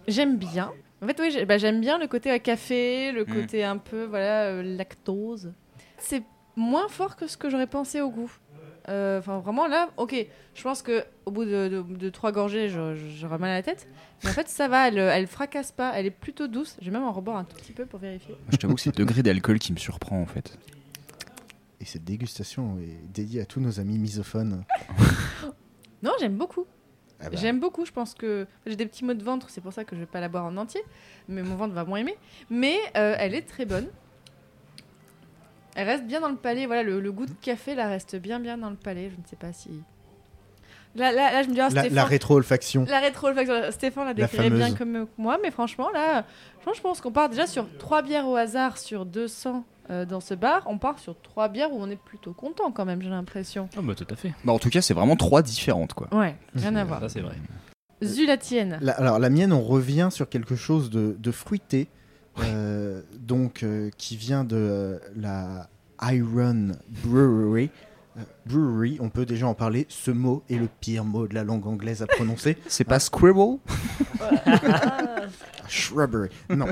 [0.09, 0.73] J'aime bien.
[1.03, 3.27] En fait, oui, j'ai- bah, j'aime bien le côté euh, café, le Mm.
[3.35, 5.53] côté un peu voilà euh, lactose.
[5.99, 6.23] C'est
[6.57, 8.31] moins fort que ce que j'aurais pensé au goût.
[8.89, 10.27] Euh, Enfin, vraiment là, ok.
[10.55, 13.87] Je pense que au bout de, de- de trois gorgées, j'aurai mal à la tête.
[14.25, 14.89] Mais en fait, ça va.
[14.89, 15.93] Elle, elle fracasse pas.
[15.95, 16.77] Elle est plutôt douce.
[16.81, 18.35] Je vais même en reboire un tout petit peu pour vérifier.
[18.51, 20.59] Je t'avoue que c'est le degré d'alcool qui me surprend en fait.
[21.83, 24.65] Et cette dégustation est dédiée à tous nos amis misophones.
[26.05, 26.67] Non, j'aime beaucoup.
[27.21, 29.73] Ah bah, J'aime beaucoup, je pense que j'ai des petits maux de ventre, c'est pour
[29.73, 30.83] ça que je vais pas la boire en entier,
[31.29, 32.17] mais mon ventre va moins aimer.
[32.51, 33.87] Mais euh, elle est très bonne.
[35.77, 38.41] Elle reste bien dans le palais, voilà, le, le goût de café là reste bien
[38.41, 39.71] bien dans le palais, je ne sais pas si...
[40.97, 42.85] Là, là, là je me dis, ah, la, Stéphane, la rétro-olfaction.
[42.89, 46.25] la rétro-olfaction, Stéphane la décrirait bien comme moi, mais franchement là,
[46.75, 50.35] je pense qu'on part déjà sur 3 bières au hasard sur 200 euh, dans ce
[50.35, 53.69] bar, on part sur 3 bières où on est plutôt content quand même, j'ai l'impression.
[53.79, 54.33] Oh, bah tout à fait.
[54.45, 56.09] Bah, en tout cas, c'est vraiment trois différentes, quoi.
[56.13, 57.01] Ouais, rien à voir.
[57.01, 57.35] Ça, c'est vrai.
[58.03, 58.79] Zu la tienne.
[58.81, 61.89] La- alors la mienne, on revient sur quelque chose de, de fruité,
[62.41, 65.69] euh, donc euh, qui vient de euh, la
[66.13, 66.73] Iron
[67.05, 67.71] Brewery.
[68.45, 69.87] Brewery, on peut déjà en parler.
[69.89, 72.59] Ce mot est le pire mot de la langue anglaise à prononcer.
[72.67, 73.59] C'est pas Scribble
[75.69, 76.29] Shrubbery.
[76.51, 76.67] Non.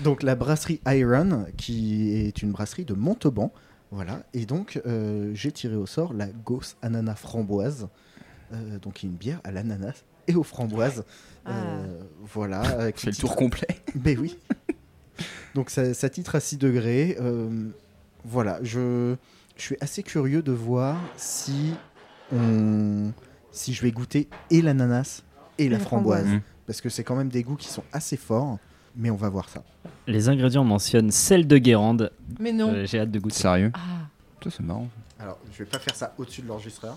[0.00, 3.52] Donc la brasserie Iron, qui est une brasserie de Montauban.
[3.90, 4.22] Voilà.
[4.34, 7.88] Et donc euh, j'ai tiré au sort la Gauss Ananas Framboise.
[8.52, 11.04] Euh, donc qui est une bière à l'ananas et aux framboises.
[11.48, 12.62] Euh, voilà.
[12.80, 13.68] euh, qui Fais le titre- tour complet.
[13.94, 14.36] Ben oui.
[15.54, 17.16] Donc ça, ça titre à 6 degrés.
[17.20, 17.68] euh,
[18.24, 19.16] voilà, je,
[19.56, 21.72] je suis assez curieux de voir si
[22.32, 23.12] on,
[23.50, 25.22] si je vais goûter et l'ananas
[25.58, 26.42] et la la framboise, framboise.
[26.66, 28.58] parce que c'est quand même des goûts qui sont assez forts.
[28.96, 29.62] Mais on va voir ça.
[30.06, 32.12] Les ingrédients mentionnent sel de Guérande.
[32.38, 32.72] Mais non.
[32.72, 33.36] Euh, J'ai hâte de goûter.
[33.36, 33.78] Sérieux Ah.
[34.42, 34.88] Ça, c'est marrant.
[35.18, 36.96] Alors, je vais pas faire ça au-dessus de l'enregistreur.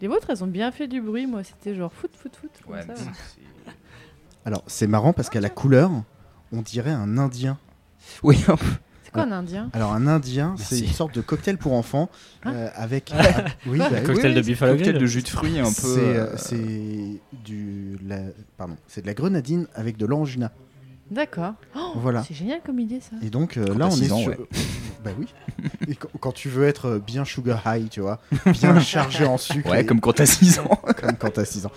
[0.00, 1.26] Les vôtres, elles ont bien fait du bruit.
[1.26, 2.50] Moi, c'était genre foot, foot, foot.
[2.64, 2.94] comme Ouais, ça.
[4.44, 5.90] Alors, c'est marrant parce qu'à la couleur,
[6.52, 7.58] on dirait un indien.
[8.24, 8.44] Oui,
[9.12, 12.08] quoi un indien Alors, un indien, c'est une sorte de cocktail pour enfants
[12.44, 13.12] Hein euh, avec.
[13.66, 14.02] oui, bah, oui.
[14.02, 15.70] Cocktail de buffalo Cocktail de jus de fruits un peu.
[15.72, 18.18] C'est euh, euh, c'est du la,
[18.56, 20.50] pardon, c'est de la grenadine avec de l'angina.
[21.10, 21.54] D'accord.
[21.76, 22.24] Oh, Voilà.
[22.26, 23.16] C'est génial comme idée, ça.
[23.22, 24.38] Et donc euh, Quand là t'as on est six ans, sur ouais.
[25.04, 25.26] bah oui.
[25.88, 29.70] Et quand, quand tu veux être bien sugar high, tu vois, bien chargé en sucre
[29.70, 30.80] Ouais, et- comme quand t'as 6 ans.
[31.00, 31.72] comme quand t'as 6 ans.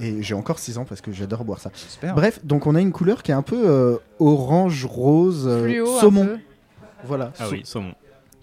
[0.00, 1.70] Et j'ai encore 6 ans parce que j'adore boire ça.
[1.74, 2.14] J'espère.
[2.14, 5.96] Bref, donc on a une couleur qui est un peu euh, orange rose euh, Fluo,
[5.96, 6.38] un saumon.
[7.04, 7.32] Voilà.
[7.38, 7.94] Ah oui, saumon.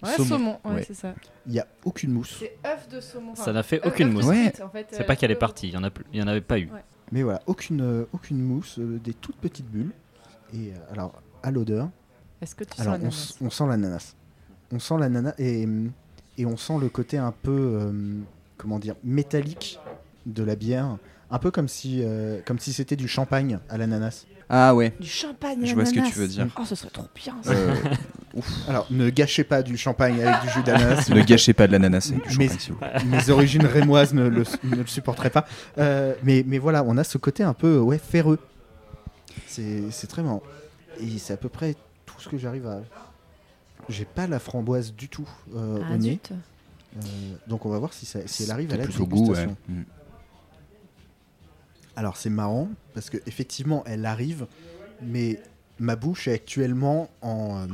[0.02, 0.28] Ouais, Saumon.
[0.28, 0.84] saumon, ouais, Ouais.
[0.86, 1.14] c'est ça.
[1.46, 2.36] Il y a aucune mousse.
[2.38, 3.34] C'est œuf de saumon.
[3.34, 4.24] Ça n'a fait aucune mousse.
[4.24, 4.52] Ouais.
[4.62, 6.22] en fait, C'est euh, pas qu'elle est partie, il y en a, plus- il y
[6.22, 6.70] en avait pas eu.
[6.70, 6.82] Ouais.
[7.12, 9.90] Mais voilà, aucune euh, aucune mousse, euh, des toutes petites bulles.
[10.54, 11.90] Et euh, alors à l'odeur,
[12.40, 14.14] Est-ce que tu sens Alors, on, l'ananas s- on sent l'ananas.
[14.72, 15.66] On sent l'ananas et,
[16.38, 17.50] et on sent le côté un peu,
[17.82, 18.20] euh,
[18.56, 19.78] comment dire, métallique
[20.26, 20.96] de la bière.
[21.30, 24.26] Un peu comme si, euh, comme si c'était du champagne à l'ananas.
[24.52, 24.92] Ah ouais.
[25.00, 26.48] Du champagne Je vois ce que tu veux dire.
[26.58, 27.34] Oh, ce serait trop bien.
[27.42, 27.52] ça.
[27.52, 27.74] Euh,
[28.68, 31.08] Alors, ne gâchez pas du champagne avec du jus d'ananas.
[31.08, 32.74] ne gâchez pas de l'ananas avec du Mais- champagne, vous
[33.10, 33.16] plaît.
[33.18, 35.46] Mes origines rémoises ne le, ne le supporteraient pas.
[35.78, 38.38] Euh, mais, mais voilà, on a ce côté un peu ouais, ferreux.
[39.46, 40.42] C'est c'est très marrant.
[41.00, 41.74] Et c'est à peu près
[42.06, 42.80] tout ce que j'arrive à.
[43.88, 46.20] J'ai pas la framboise du tout euh, Ah, au nez.
[46.30, 47.00] Euh,
[47.46, 49.46] donc on va voir si, ça- si elle arrive à la plus au goût, ouais.
[49.46, 49.56] dégustation.
[52.00, 54.46] Alors c'est marrant parce que effectivement elle arrive,
[55.02, 55.38] mais
[55.78, 57.66] ma bouche est actuellement en, euh,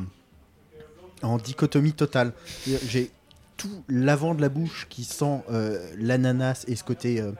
[1.22, 2.32] en dichotomie totale.
[2.66, 3.12] J'ai
[3.56, 7.30] tout l'avant de la bouche qui sent euh, l'ananas et ce côté euh,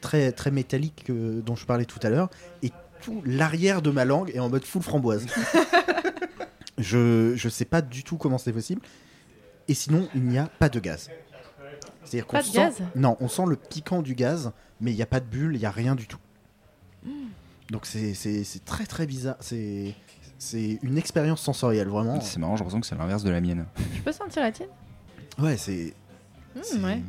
[0.00, 2.30] très très métallique euh, dont je parlais tout à l'heure,
[2.62, 2.72] et
[3.02, 5.26] tout l'arrière de ma langue est en mode full framboise.
[6.78, 8.80] je je sais pas du tout comment c'est possible.
[9.68, 11.10] Et sinon il n'y a pas de gaz.
[12.04, 12.78] C'est-à-dire qu'on sent gaz?
[12.94, 15.58] Non, on sent le piquant du gaz, mais il n'y a pas de bulle, il
[15.58, 16.16] n'y a rien du tout.
[17.70, 19.36] Donc c'est- c'est c'est très très bizarre.
[19.40, 19.94] C'est
[20.38, 22.20] c'est une expérience sensorielle, vraiment.
[22.20, 23.66] C'est marrant, j'ai l'impression que c'est l'inverse de la mienne.
[23.94, 24.68] Tu peux sentir la tienne?
[25.38, 25.92] Ouais, c'est.
[26.56, 27.02] Mmh, ouais.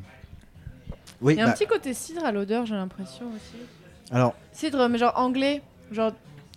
[1.22, 3.64] Oui, Il y a bah, un petit côté cidre à l'odeur, j'ai l'impression aussi.
[4.12, 5.62] alors, Cidre, mais genre anglais.
[5.92, 6.12] Genre,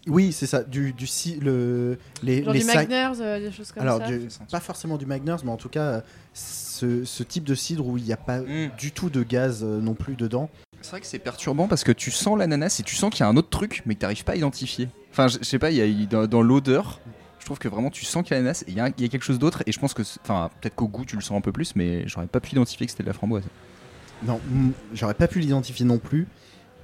[0.08, 0.62] oui, c'est ça.
[0.62, 3.98] Du, du si- le, les, genre les du sacs- Magners, euh, des choses comme Alors,
[4.00, 4.06] ça.
[4.08, 6.02] du- pas forcément du Magners, mais en tout cas,
[6.34, 8.70] ce, ce type de cidre où il n'y a pas Mm.
[8.78, 10.50] du tout de gaz euh, non plus dedans.
[10.82, 13.22] C'est vrai que c'est perturbant parce que tu sens l'ananas et tu sens qu'il y
[13.22, 14.88] a un autre truc, mais que tu n'arrives pas à identifier.
[15.12, 17.00] Enfin, je sais pas, il y a, dans, dans l'odeur,
[17.38, 19.02] je trouve que vraiment tu sens qu'il y a l'ananas et il y, a- il
[19.02, 19.62] y a quelque chose d'autre.
[19.66, 22.06] Et je pense que, enfin, peut-être qu'au goût tu le sens un peu plus, mais
[22.08, 23.44] j'aurais pas pu identifier que c'était de la framboise.
[24.24, 26.26] Non, mm, j'aurais pas pu l'identifier non plus.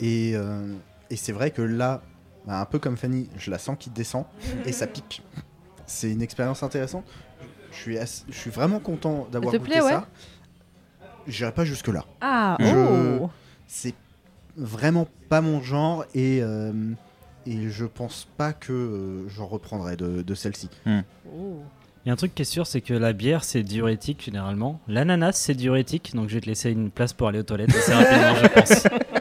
[0.00, 0.72] Et, euh,
[1.10, 2.00] et c'est vrai que là,
[2.46, 4.24] bah, un peu comme Fanny, je la sens qui descend
[4.64, 5.22] et ça pique.
[5.86, 7.04] C'est une expérience intéressante.
[7.72, 10.06] Je suis, ass- je suis vraiment content d'avoir goûté plaît, ouais ça.
[11.26, 12.04] J'irai pas jusque là.
[12.20, 13.30] Ah, Je- oh
[13.66, 13.94] C'est
[14.56, 16.72] vraiment pas mon genre et, euh,
[17.46, 20.68] et je pense pas que euh, j'en reprendrai de, de celle-ci.
[20.86, 21.62] Oh.
[22.04, 24.80] Il y a un truc qui est sûr, c'est que la bière c'est diurétique généralement.
[24.88, 27.92] L'ananas c'est diurétique, donc je vais te laisser une place pour aller aux toilettes assez
[27.92, 28.86] rapidement, je pense.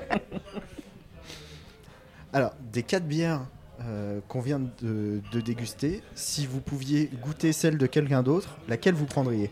[2.33, 3.41] Alors, des quatre bières
[3.81, 8.93] euh, qu'on vient de, de déguster, si vous pouviez goûter celle de quelqu'un d'autre, laquelle
[8.93, 9.49] vous prendriez?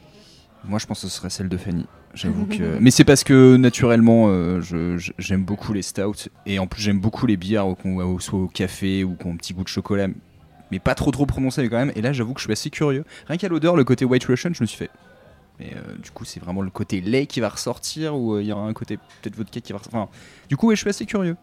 [0.63, 1.85] Moi, je pense que ce serait celle de Fanny.
[2.13, 2.77] J'avoue que.
[2.79, 4.61] Mais c'est parce que naturellement, euh,
[5.17, 8.47] j'aime beaucoup les stouts et en plus j'aime beaucoup les bières, qu'on- au- soit au
[8.47, 10.07] café ou qui ont un petit goût de chocolat,
[10.71, 11.91] mais pas trop trop prononcé mais quand même.
[11.95, 13.05] Et là, j'avoue que je suis assez curieux.
[13.27, 14.89] Rien qu'à l'odeur, le côté White Russian, je me suis fait.
[15.59, 18.47] Mais euh, du coup, c'est vraiment le côté lait qui va ressortir ou euh, il
[18.47, 19.99] y aura un côté peut-être vodka qui va ressortir.
[20.01, 20.11] Enfin,
[20.49, 21.35] du coup, ouais, je suis assez curieux.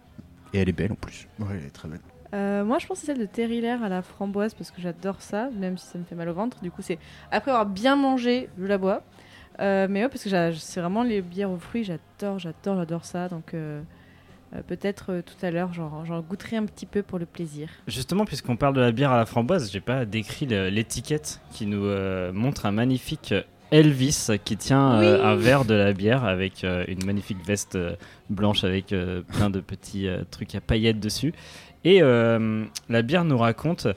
[0.55, 1.29] Et elle est belle en plus.
[1.41, 2.01] Oui, elle est très belle.
[2.33, 4.81] Euh, moi, je pense que c'est celle de Terry Lair à la framboise parce que
[4.81, 6.61] j'adore ça, même si ça me fait mal au ventre.
[6.63, 6.99] Du coup, c'est
[7.31, 9.03] après avoir bien mangé, je la bois.
[9.61, 13.29] Euh, mais ouais, parce que c'est vraiment les bières aux fruits, j'adore, j'adore, j'adore ça.
[13.29, 13.83] Donc euh,
[14.55, 17.69] euh, peut-être euh, tout à l'heure, j'en j'en goûterai un petit peu pour le plaisir.
[17.87, 21.85] Justement, puisqu'on parle de la bière à la framboise, j'ai pas décrit l'étiquette qui nous
[21.85, 23.35] euh, montre un magnifique
[23.75, 25.23] Elvis qui tient euh, Oui.
[25.25, 27.97] un verre de la bière avec euh, une magnifique veste euh,
[28.31, 28.95] blanche avec
[29.33, 31.35] plein de petits trucs à paillettes dessus.
[31.85, 33.89] Et la bière nous raconte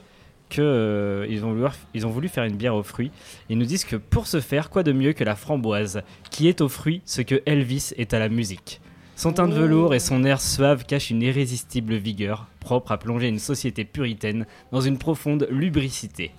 [0.50, 3.10] que euh, ils, ont voulu, ils ont voulu faire une bière aux fruits.
[3.48, 6.60] Ils nous disent que pour ce faire, quoi de mieux que la framboise, qui est
[6.60, 8.80] aux fruits ce que Elvis est à la musique.
[9.16, 9.60] Son teint de Oh.
[9.62, 14.46] velours et son air suave cachent une irrésistible vigueur, propre à plonger une société puritaine
[14.70, 16.30] dans une profonde lubricité.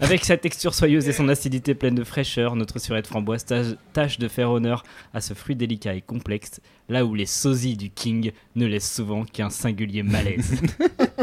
[0.00, 4.18] Avec sa texture soyeuse et son acidité pleine de fraîcheur, notre surette framboise tâche, tâche
[4.18, 8.32] de faire honneur à ce fruit délicat et complexe, là où les sosies du King
[8.56, 10.60] ne laissent souvent qu'un singulier malaise.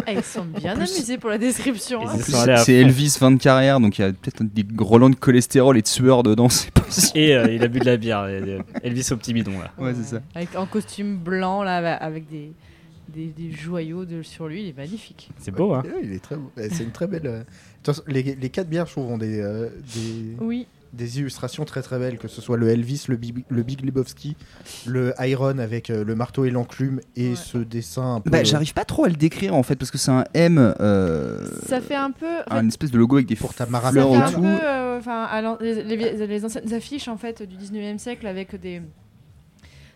[0.07, 2.07] Ah, ils sont bien En plus- amusés pour la description.
[2.07, 2.15] Hein.
[2.17, 2.71] C'est fond.
[2.71, 5.87] Elvis fin de carrière, donc il y a peut-être des grelans de cholestérol et de
[5.87, 7.19] sueur dedans, c'est possible.
[7.19, 9.71] et euh, il a bu de la bière, euh, Elvis au petit bidon là.
[9.77, 10.21] Ouais, c'est ça.
[10.33, 12.51] Avec, en costume blanc, là, avec des,
[13.09, 15.29] des, des joyaux de, sur lui, il est magnifique.
[15.37, 16.49] C'est beau, hein Ouais, il est très beau.
[16.55, 17.45] C'est une très belle.
[17.89, 20.67] Euh, les, les quatre bières, je trouve, ont des, euh, des, Oui.
[20.93, 24.35] des illustrations très très belles, que ce soit le Elvis, le Big, le Big Lebowski,
[24.85, 27.35] le Iron avec euh, le marteau et l'enclume et Ouais.
[27.35, 28.29] ce dessin un peu.
[28.29, 31.47] Bah, j'arrive pas trop à le décrire en fait parce que c'est un M, euh,
[31.67, 32.25] Ça fait un peu.
[32.49, 33.81] un espèce de logo avec des Pour ta fleurs
[34.41, 34.99] peu, euh,
[35.61, 38.81] les, les- les anciennes affiches en fait du 19e siècle avec des,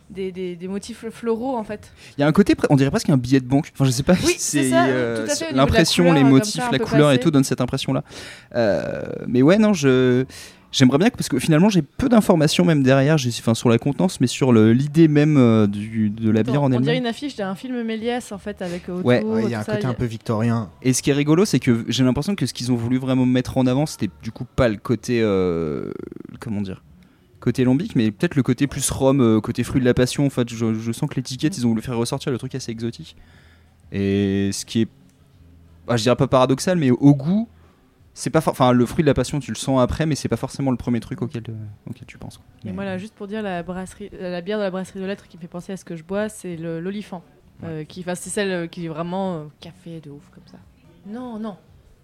[0.10, 1.92] des, des, des motifs floraux en fait.
[2.18, 3.72] Il y a un côté, on dirait presque un billet de banque.
[3.74, 4.14] Enfin, je sais pas.
[4.26, 8.04] Oui, si c'est euh, l'impression, les motifs, ça, la couleur et tout donne cette impression-là.
[8.56, 10.26] Euh, mais ouais, non, je.
[10.72, 13.78] J'aimerais bien que, parce que finalement j'ai peu d'informations même derrière, j'ai- enfin sur la
[13.78, 17.04] contenance, mais sur l'idée même euh, du, de la bière on en dirait elle-même.
[17.04, 19.06] une affiche d'un film Méliès en fait avec autour.
[19.06, 19.24] Ouais.
[19.24, 20.70] Ouais, il y a un ça, côté un peu victorien.
[20.82, 23.26] Et ce qui est rigolo, c'est que j'ai l'impression que ce qu'ils ont voulu vraiment
[23.26, 25.92] mettre en avant, c'était du coup pas le côté, euh,
[26.42, 26.84] comment dire,
[27.46, 30.26] côté lambic, mais peut-être le côté plus rhum, euh, côté fruit de la passion.
[30.26, 32.72] En fait, je, je sens que l'étiquette, ils ont voulu faire ressortir le truc assez
[32.72, 33.16] exotique.
[33.92, 34.88] Et ce qui est,
[35.88, 37.48] ah, je dirais pas paradoxal, mais au goût,
[38.14, 40.28] c'est pas, for- enfin, le fruit de la passion, tu le sens après, mais c'est
[40.30, 41.54] pas forcément le premier truc auquel, euh,
[41.90, 42.40] auquel tu penses.
[42.66, 45.06] Et moi là, juste pour dire la brasserie, euh, la bière de la brasserie de
[45.06, 47.24] lettres qui me fait penser à ce que je bois, c'est l'olifant.
[47.64, 50.58] Euh, qui, enfin, c'est celle euh, qui est vraiment euh, café de ouf comme ça.
[51.08, 51.56] Non, non,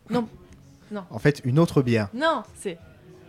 [0.10, 2.10] non, En fait, une autre bière.
[2.14, 2.78] non, c'est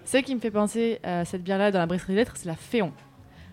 [0.04, 2.46] celle qui me fait penser à cette bière là dans la brasserie de lettres, c'est
[2.48, 2.92] la Féon.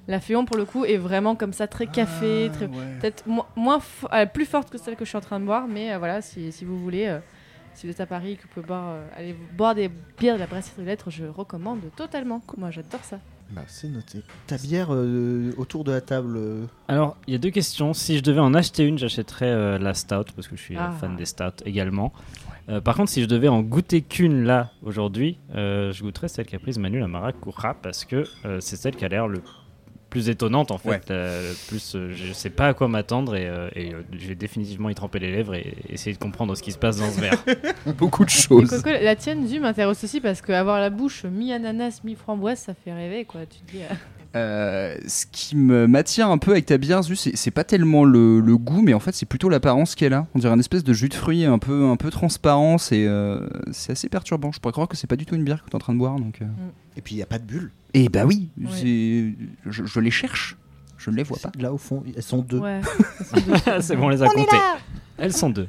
[0.07, 3.77] La Féon pour le coup est vraiment comme ça très café, très peut-être mo- moins
[3.77, 5.97] fo- euh, plus forte que celle que je suis en train de boire, mais euh,
[5.99, 7.19] voilà, si, si vous voulez, euh,
[7.75, 10.33] si vous êtes à Paris et que vous pouvez boire, euh, aller boire des bières
[10.35, 12.41] de la brasserie de lettres, je recommande totalement.
[12.57, 13.19] Moi, j'adore ça.
[13.51, 14.21] Bah, c'est noté.
[14.47, 16.35] Ta bière euh, autour de la table.
[16.37, 17.93] euh, Alors, il y a deux questions.
[17.93, 20.91] Si je devais en acheter une, j'achèterais euh, la Stout, parce que je suis Ah.
[20.99, 22.13] fan des Stouts également.
[22.69, 26.45] Euh, par contre, si je devais en goûter qu'une là, aujourd'hui, euh, je goûterais celle
[26.45, 29.41] qu'a prise Manu, la Maracuja, parce que euh, c'est celle qui a l'air le
[30.09, 30.89] plus étonnante en fait.
[30.89, 31.01] Ouais.
[31.11, 34.35] Euh, plus, euh, je sais pas à quoi m'attendre et, euh, et, euh, je vais
[34.35, 37.19] définitivement y tremper les lèvres et essayer de comprendre ce qui se passe dans ce
[37.21, 37.43] verre.
[37.97, 38.69] Beaucoup de Et choses.
[38.69, 43.25] Coco, la tienne, Zu, m'intéresse aussi parce qu'avoir la bouche mi-ananas, mi-framboise, ça fait rêver,
[43.25, 43.41] quoi.
[43.45, 43.83] Tu te dis,
[44.35, 48.03] euh, ce qui me m'attire un peu avec ta bière, Zu, c'est c'est pas tellement
[48.05, 50.27] le, le goût, mais en fait c'est plutôt l'apparence qu'elle a.
[50.35, 53.47] On dirait une espèce de jus de fruits un peu, un peu transparent, c'est euh,
[53.71, 54.51] c'est assez perturbant.
[54.51, 55.93] Je pourrais croire que c'est pas du tout une bière que tu es en train
[55.93, 56.19] de boire.
[56.19, 56.45] Donc, euh.
[56.97, 57.71] Et puis, il n'y a pas de bulles.
[57.93, 59.33] Et bah oui, Ouais.
[59.65, 60.57] je, je les cherche,
[60.97, 61.51] je ne les vois pas.
[61.57, 62.59] Là, au fond, elles sont deux.
[62.59, 62.81] ouais.
[63.81, 64.57] c'est bon, on les a comptés.
[65.17, 65.67] Elles sont deux.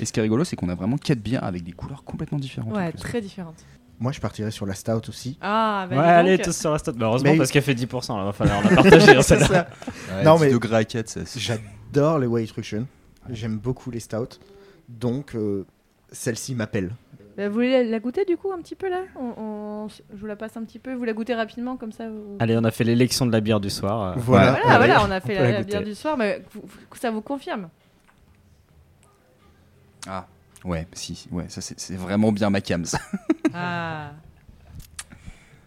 [0.00, 2.38] Et ce qui est rigolo, c'est qu'on a vraiment quatre bières avec des couleurs complètement
[2.38, 2.72] différentes.
[2.72, 3.56] en ouais, très différente.
[4.00, 5.36] Moi, je partirais sur la stout aussi.
[5.40, 6.10] Ah, bah ouais, donc.
[6.10, 6.92] allez, tous sur la Stout.
[6.92, 8.16] Bah, heureusement, Mais- parce qu'elle fait 10%.
[8.16, 9.10] Là, va falloir la partager.
[9.16, 9.36] hein, ça.
[9.36, 12.84] Ouais, Non, 10 mais- degrés à 4, ça, c'est- J'adore les White Russian.
[13.28, 14.38] J'aime beaucoup les stouts.
[14.88, 15.66] Donc, euh,
[16.12, 16.92] celle-ci m'appelle.
[17.36, 19.00] Bah, vous voulez la, goûter du coup un petit peu là?
[19.16, 22.08] On, on- Je vous la passe un petit peu, vous la goûtez rapidement comme ça
[22.08, 24.00] vous- Allez, on a fait l'élection de la bière du soir.
[24.02, 24.52] euh, Voilà.
[24.52, 24.86] Voilà, allez.
[24.92, 26.42] voilà, on a fait la, la bière du soir, mais
[26.94, 27.68] ça vous confirme?
[30.08, 30.26] Ah,
[30.64, 32.84] ouais, si, ouais, ça c'est vraiment bien ma cam.
[32.84, 32.98] ça.
[33.54, 34.12] Ah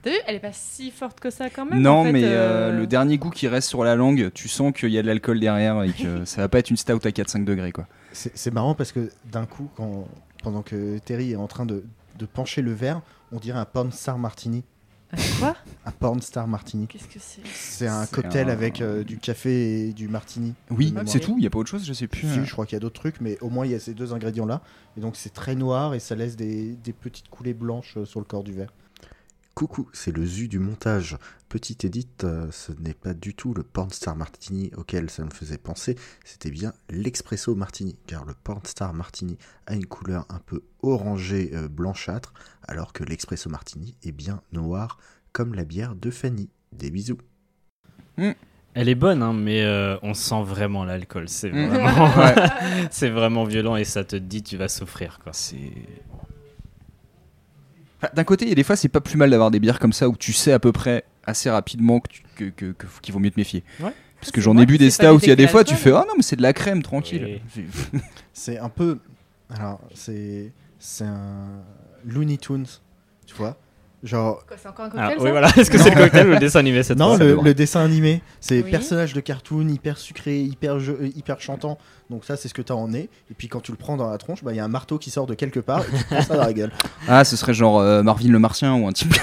[0.04, 1.80] T'as vu, elle est pas si forte que ça quand même.
[1.80, 4.48] Non, en fait, mais euh, euh, le dernier goût qui reste sur la langue, tu
[4.48, 6.94] sens qu'il y a de l'alcool derrière et que ça va pas être une stout
[7.04, 7.88] à 4-5 degrés quoi.
[8.14, 10.08] C'est marrant parce que d'un coup, quand,
[10.44, 11.84] pendant que Terry est en train de,
[12.18, 13.02] de pencher le verre,
[13.32, 14.64] on dirait un star martini.
[15.14, 16.88] Euh, Quoi Un porn star martini.
[16.88, 20.54] Qu'est-ce que c'est C'est un cocktail un- avec euh, du café et du martini.
[20.70, 22.28] Oui, c'est tout, il y a pas autre chose, je sais plus.
[22.28, 23.94] Si, je crois qu'il y a d'autres trucs, mais au moins il y a ces
[23.94, 24.62] deux ingrédients-là.
[24.98, 28.20] Et donc c'est très noir et ça laisse des, des petites coulées blanches euh, sur
[28.20, 28.72] le corps du verre.
[29.62, 31.20] Coucou, c'est le ZU du montage.
[31.48, 35.60] Petite édite, euh, ce n'est pas du tout le Pornstar Martini auquel ça me faisait
[35.60, 35.96] penser,
[36.26, 41.68] c'était bien l'Espresso Martini, car le Pornstar Martini a une couleur un peu orangée euh,
[41.68, 42.34] blanchâtre,
[42.68, 44.98] alors que l'Espresso Martini est bien noir,
[45.32, 46.50] comme la bière de Fanny.
[46.72, 47.20] Des bisous.
[48.18, 51.30] Elle est bonne, hein, mais euh, on sent vraiment l'alcool.
[51.30, 51.68] C'est Mm.
[51.68, 52.36] vraiment, Ouais.
[52.90, 55.20] c'est vraiment violent et ça te dit tu vas souffrir.
[55.24, 55.34] Quoi.
[55.34, 55.72] C'est.
[58.14, 59.94] D'un côté, il y a des fois, c'est pas plus mal d'avoir des bières comme
[59.94, 63.14] ça où tu sais à peu près assez rapidement que tu- que- que- que- qu'il
[63.14, 63.64] vaut mieux te méfier.
[63.80, 63.92] Ouais.
[64.20, 65.92] Parce que j'en ai bu des stouts, il y a des fois, tu fais.
[65.92, 67.42] Ah non, mais c'est de la crème, tranquille.
[68.34, 69.00] C'est un peu.
[69.50, 70.52] Alors, c'est.
[70.80, 71.62] C'est un.
[72.06, 72.66] Looney Tunes,
[73.28, 73.58] tu vois
[74.04, 74.44] Genre.
[74.48, 75.48] Quoi, c'est encore un Ah, cocktail oui, voilà.
[75.58, 77.82] Est-ce que c'est le cocktail ou le dessin animé cette Non, fois le, le dessin
[77.86, 78.72] animé, c'est Oui.
[78.72, 81.78] personnage de cartoon hyper sucré, hyper, jeu- euh, hyper chantant.
[82.12, 83.10] Donc ça, c'est ce que tu as en nez.
[83.32, 84.98] Et puis quand tu le prends dans la tronche, bah, il y a un marteau
[85.00, 86.72] qui sort de quelque part et tu te prends ça dans la gueule.
[87.08, 89.16] Ah, ce serait genre euh, Marvin le Martien ou un type.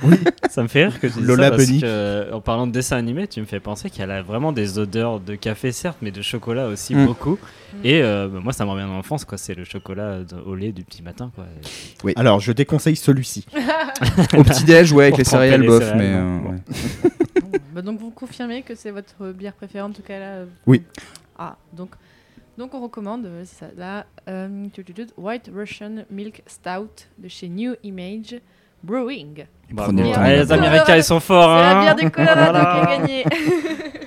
[0.50, 1.80] Ça me fait rire que tu dises Lola ça parce Bunny.
[1.82, 4.78] que, euh, en parlant de dessin animé, tu me fais penser qu'elle a vraiment des
[4.78, 7.04] odeurs de café certes, mais de chocolat aussi Mm.
[7.06, 7.38] beaucoup.
[7.84, 9.36] Et euh, bah, moi, ça me revient dans l'enfance, quoi.
[9.36, 11.44] C'est le chocolat au lait du petit matin, quoi.
[12.16, 13.44] Alors, je déconseille celui-ci.
[14.36, 15.82] Au petit-déj, ouais, avec Pour les céréales, les bof.
[15.82, 16.50] céréales, mais, euh, Bon.
[16.52, 17.50] ouais.
[17.74, 20.32] Bah donc vous confirmez que c'est votre bière préférée en tout cas là
[20.66, 20.82] Oui.
[21.38, 21.90] Ah donc
[22.58, 24.66] donc on recommande euh, c'est ça là euh,
[25.16, 28.40] White Russian Milk Stout de chez New Image
[28.82, 29.46] Brewing.
[29.70, 29.92] Bravo.
[29.92, 31.48] Ouais, les Américains, ils sont C'est forts.
[31.48, 31.82] la hein.
[31.82, 32.86] bière des Colorado Voilà.
[32.86, 33.24] qui a gagné.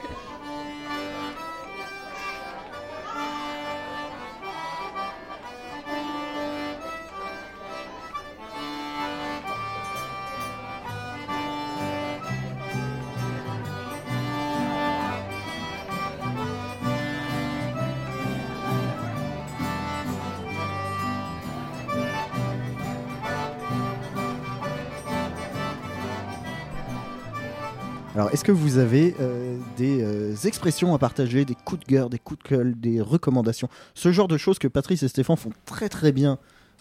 [28.39, 32.19] est-ce que vous avez euh, des euh, expressions à partager, des coups de cœur, des
[32.19, 33.67] coups de gueule, des recommandations?
[33.95, 36.37] Ce genre de choses que Patrice et Stéphane font très très bien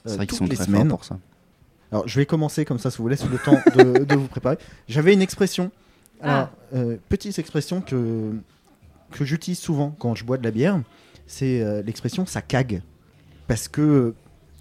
[0.07, 0.89] euh, vrai qu'ils toutes sont les très semaines.
[0.89, 1.19] forts pour ça.
[1.91, 4.57] Alors, je vais commencer comme ça, ça vous laisse le temps de, de vous préparer.
[4.87, 5.73] J'avais une expression,
[6.21, 8.35] alors, euh, petite expression que,
[9.11, 10.81] que j'utilise souvent quand je bois de la bière,
[11.27, 12.83] c'est euh, l'expression ça cague.
[13.49, 14.15] Parce que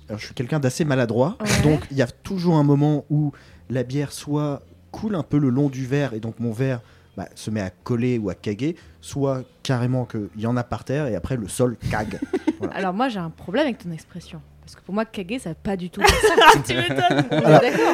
[0.10, 1.62] alors, je suis quelqu'un d'assez maladroit, Ouais.
[1.62, 3.34] donc il y a toujours un moment où
[3.70, 6.82] la bière soit coule un peu le long du verre et donc mon verre
[7.16, 10.84] bah, se met à coller ou à caguer, soit carrément qu'il y en a par
[10.84, 12.20] terre et après le sol cague.
[12.72, 15.56] Alors moi j'ai un problème avec ton expression parce que pour moi caguer ça veut
[15.62, 16.60] pas du tout dire ça.
[16.68, 17.26] tu m'étonnes.
[17.32, 17.94] On est Alors- D'accord.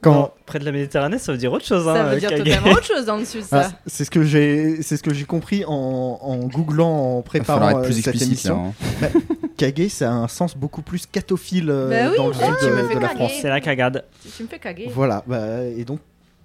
[0.00, 1.84] Quand, Bon, près de la Méditerranée, ça veut dire autre chose.
[1.84, 2.44] Ça hein, veut dire caguer.
[2.52, 3.72] totalement autre chose dans le sud Ah, ça.
[3.86, 7.82] c'est ce que j'ai, c'est ce que j'ai compris en, en googlant, en préparant euh,
[7.82, 8.24] plus cette là.
[8.24, 8.72] émission.
[9.02, 9.08] hein.
[9.56, 12.46] Caguer, ça a un sens beaucoup plus catophile euh, Bah oui, dans le je sud
[12.62, 13.08] de, de la.
[13.08, 13.32] France.
[13.42, 14.04] C'est la cagade.
[14.22, 14.88] Tu, tu me fais caguer.
[14.94, 15.98] Voilà, bah, et donc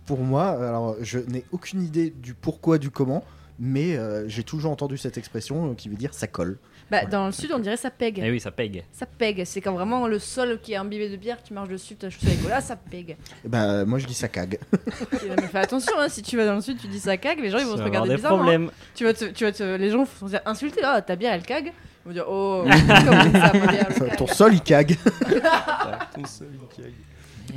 [0.05, 3.23] pour moi, alors je n'ai aucune idée du pourquoi, du comment,
[3.59, 6.57] mais euh, j'ai toujours entendu cette expression euh, qui veut dire ça colle.
[6.91, 8.21] Bah, dans le sud on dirait ça pègue.
[8.23, 8.83] Eh oui, ça pègue.
[8.91, 11.95] Ça pègue, c'est quand vraiment le sol qui est imbibé de bière, tu marches dessus,
[11.95, 13.15] tu as avec là, ça pègue.
[13.45, 14.59] Bah, moi je dis ça cague.
[15.11, 17.49] Mais fais attention, hein, si tu vas dans le sud, tu dis ça cague, les
[17.49, 18.41] gens ils vont Ça te va avoir regarder des bizarrement.
[18.41, 18.45] hein.
[18.45, 18.71] problèmes.
[18.95, 21.33] Tu vas te, tu vas te, les gens vont se dire insulter, ah ta bière
[21.33, 21.71] elle cague.
[22.05, 24.35] Ils vont dire oh, comment ça ma bière elle Ton cague.
[24.35, 24.97] sol il cague.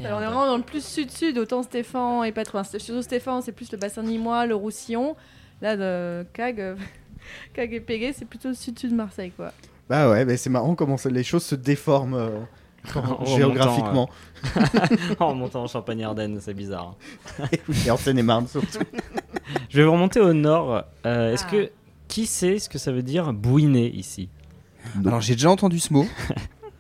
[0.05, 2.63] Alors on est vraiment dans le plus sud-sud, autant Stéphane et pas trop.
[2.65, 5.17] Surtout Stéphane, c'est plus le bassin nîmois, le Roussillon.
[5.63, 6.77] Là, de Cag, euh,
[7.55, 9.53] Cag et Pégué, c'est plutôt le sud-sud de Marseille quoi.
[9.89, 12.41] Bah ouais, bah, c'est marrant comment ça- les choses se déforment euh,
[13.25, 14.09] géographiquement.
[15.21, 16.97] en montant en Champagne-Ardenne, c'est bizarre.
[17.41, 17.47] hein.
[17.87, 18.79] Et en Seine-et-Marne surtout.
[19.71, 20.85] Je vais vous remonter au nord.
[21.07, 21.51] Euh, Est-ce Ah.
[21.53, 21.71] que
[22.09, 24.29] qui sait ce que ça veut dire bouiner ici?
[25.05, 26.07] Alors j'ai déjà entendu ce mot.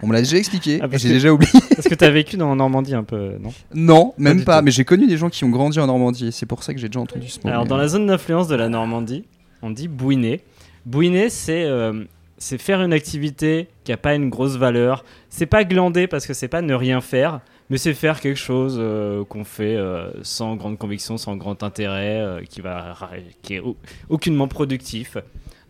[0.02, 0.78] On me l'a déjà expliqué.
[0.82, 1.50] Ah, parce j'ai déjà oublié.
[1.78, 3.50] Est-ce que tu as vécu dans Normandie un peu, non?
[3.74, 4.60] Non, même pas.
[4.62, 6.28] Mais j'ai connu des gens qui ont grandi en Normandie.
[6.28, 7.48] et C'est pour ça que j'ai déjà entendu ce mot.
[7.48, 9.24] Alors mais, dans la zone d'influence de la Normandie,
[9.62, 10.42] on dit bouiner.
[10.84, 12.04] Bouiner, c'est euh,
[12.38, 15.04] faire une activité qui a pas une grosse valeur.
[15.30, 17.40] C'est pas glander parce que c'est pas ne rien faire,
[17.70, 22.42] mais c'est faire quelque chose euh, qu'on fait euh, sans grande conviction, sans grand intérêt,
[22.50, 22.94] qui va
[23.42, 23.76] qui est au-
[24.10, 25.16] aucunement productif.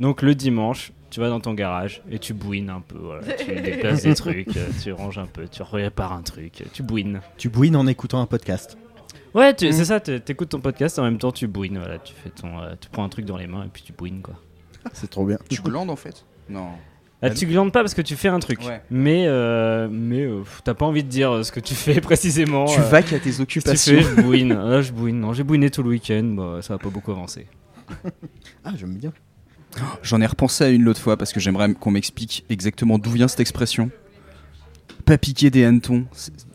[0.00, 2.98] Donc le dimanche, tu vas dans ton garage et tu bouines un peu.
[2.98, 3.22] voilà.
[3.34, 7.20] Tu déplaces des trucs, euh, tu ranges un peu, tu répares un truc, tu bouines.
[7.36, 8.76] Tu bouines en écoutant un podcast.
[9.34, 9.72] Ouais, tu- Mm.
[9.72, 12.58] c'est ça, tu écoutes ton podcast en même temps tu bouines, voilà, tu fais ton,
[12.60, 14.34] euh, tu prends un truc dans les mains et puis tu bouines quoi.
[14.92, 15.38] C'est trop bien.
[15.50, 16.24] Tu glandes en fait?
[16.48, 16.68] Non.
[17.22, 18.82] Ah, tu glandes pas parce que tu fais un truc, Ouais.
[18.90, 22.66] mais euh, mais euh, t'as pas envie de dire ce que tu fais précisément.
[22.66, 23.94] Tu euh, vaques à tes que tu occupations.
[23.94, 24.52] fais Je bouine.
[24.54, 25.20] Là, je bouine.
[25.20, 26.24] Non, j'ai bouiné tout le week-end.
[26.36, 27.46] Bah, ça va pas beaucoup avancer.
[28.64, 29.12] Ah, j'aime bien.
[30.02, 33.28] J'en ai repensé à une l'autre fois parce que j'aimerais qu'on m'explique exactement d'où vient
[33.28, 33.90] cette expression.
[35.04, 36.04] Pas piquer des hannetons.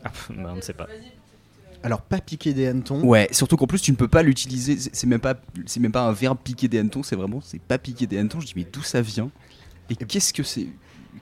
[0.04, 0.86] Ah, bah, on ne sait pas.
[1.84, 3.00] Alors, pas piquer des hannetons.
[3.02, 4.76] Ouais, surtout qu'en plus tu ne peux pas l'utiliser.
[4.92, 5.34] C'est même pas,
[5.66, 7.02] c'est même pas un verbe piquer des hannetons.
[7.02, 8.40] C'est vraiment, c'est pas piquer des hannetons.
[8.40, 9.30] Je dis mais d'où ça vient?
[9.90, 10.68] Et qu'est-ce que c'est?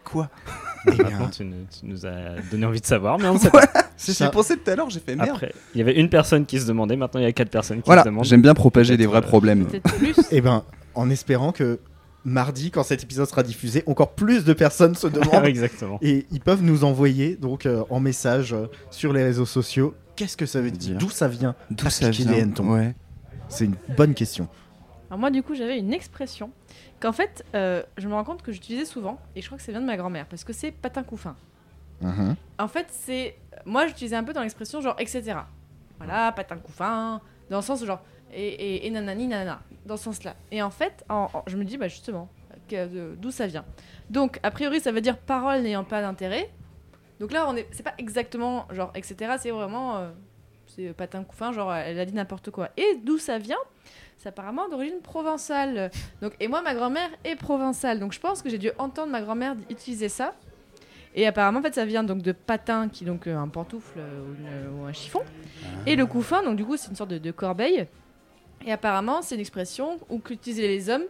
[0.05, 0.29] Quoi?
[0.87, 3.51] Bien, Maintenant, tu, nous- tu nous as donné envie de savoir, mais on ne sait
[3.51, 3.67] pas.
[3.97, 4.27] c'est J'y ça.
[4.27, 4.89] ai pensé tout à l'heure.
[4.91, 5.31] J'ai fait merde.
[5.31, 6.97] Après, il y avait une personne qui se demandait.
[6.97, 8.25] Maintenant, il y a quatre personnes qui voilà, se demandent.
[8.25, 9.67] j'aime bien propager des vrais euh, problèmes.
[9.99, 10.15] Plus.
[10.31, 11.81] Eh ben, en espérant que
[12.25, 15.99] mardi, quand cet épisode sera diffusé, encore plus de personnes se demandent exactement.
[16.03, 19.95] et ils peuvent nous envoyer donc euh, en message euh, sur les réseaux sociaux.
[20.17, 20.99] Qu'est-ce que ça veut dire?
[20.99, 21.55] D'où ça vient?
[21.71, 22.53] D'où ça vient.
[22.61, 22.95] Ouais.
[23.49, 24.49] C'est une bonne question.
[25.09, 26.51] Alors moi, du coup, j'avais une expression
[27.01, 29.73] qu'en fait, euh, je me rends compte que j'utilisais souvent, et je crois que ça
[29.73, 31.35] vient de ma grand-mère, parce que c'est patin couffin.
[32.01, 32.37] Mhm.
[32.59, 33.37] En fait, c'est...
[33.65, 35.37] Moi, j'utilisais un peu dans l'expression genre, etc.
[35.99, 38.01] Voilà, patin couffin, dans le sens genre,
[38.33, 39.61] et, et, et nanani, nanana,
[39.91, 40.35] dans ce sens-là.
[40.51, 42.29] Et en fait, en- en- je me dis, bah justement,
[43.19, 43.65] d'où ça vient.
[44.09, 46.51] Donc, a priori, ça veut dire parole n'ayant pas d'intérêt.
[47.19, 49.35] Donc là, on est, c'est pas exactement genre, etc.
[49.39, 50.11] C'est vraiment, euh,
[50.69, 52.71] c'est patin couffin, genre, elle a dit n'importe quoi.
[52.77, 53.59] Et d'où ça vient?
[54.17, 55.91] C'est apparemment d'origine provençale.
[56.23, 57.99] Donc, et moi, ma grand-mère est provençale.
[58.01, 60.35] Donc, je pense que j'ai dû entendre ma grand-mère utiliser ça.
[61.15, 63.99] Et apparemment, en fait, ça vient donc de patin, qui est donc euh, un pantoufle
[63.99, 65.23] euh, ou, une- ou un chiffon.
[65.87, 67.87] Et le couffin, donc du coup, c'est une sorte de, de corbeille.
[68.67, 71.05] Et apparemment, c'est une expression où qu'utilisaient les hommes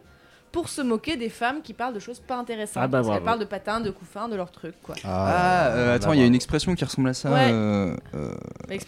[0.53, 2.83] pour se moquer des femmes qui parlent de choses pas intéressantes.
[2.83, 4.97] Ah bah Parce qu'elles parlent de patin, de couffin, de leurs trucs, quoi.
[5.05, 7.31] Ah, euh, attends, il y a une expression qui ressemble à ça.
[7.31, 7.51] Ouais.
[7.53, 8.35] euh, euh,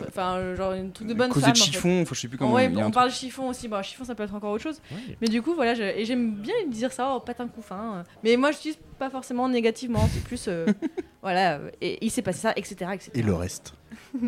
[0.09, 1.53] Enfin, genre une truc de bonne causé femme.
[1.55, 1.71] de en fait.
[1.73, 2.53] chiffon, enfin, je sais plus comment.
[2.55, 3.69] ouais, on truc- parle chiffon aussi.
[3.69, 4.81] Bon, chiffon, ça peut être encore autre chose.
[5.21, 8.03] Mais du coup, voilà, je- et j'aime bien dire ça, oh, patin couffin.
[8.25, 10.09] Mais moi, je n'utilise pas forcément négativement.
[10.13, 10.67] C'est plus, euh,
[11.23, 13.11] voilà, et il s'est passé ça, etc., etc.
[13.15, 13.75] Et le reste.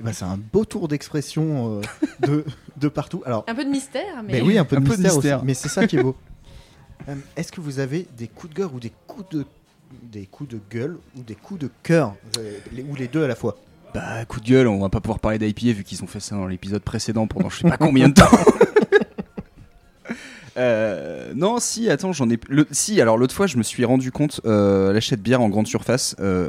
[0.00, 2.44] Eh ben, c'est un beau tour d'expression euh, de,
[2.76, 3.22] de partout.
[3.24, 4.34] Alors, Un peu de mystère, mais.
[4.34, 5.36] mais oui, un peu de Un peu de mystère, mystère.
[5.38, 5.46] aussi.
[5.46, 6.16] Mais c'est ça qui est beau.
[7.08, 9.44] Euh, Est-ce que vous avez des coups de gueule ou des coups de
[10.02, 13.28] des coups de gueule ou des coups de cœur euh, les- ou les deux à
[13.28, 13.56] la fois?
[13.94, 16.34] Bah, coup de gueule, on va pas pouvoir parler d'IPA vu qu'ils ont fait ça
[16.34, 18.24] dans l'épisode précédent pendant je sais pas combien de temps.
[20.56, 22.38] Euh, non, si, attends, j'en ai.
[22.48, 25.50] Le, si, alors l'autre fois, je me suis rendu compte, euh, l'achat de bière en
[25.50, 26.48] grande surface, euh,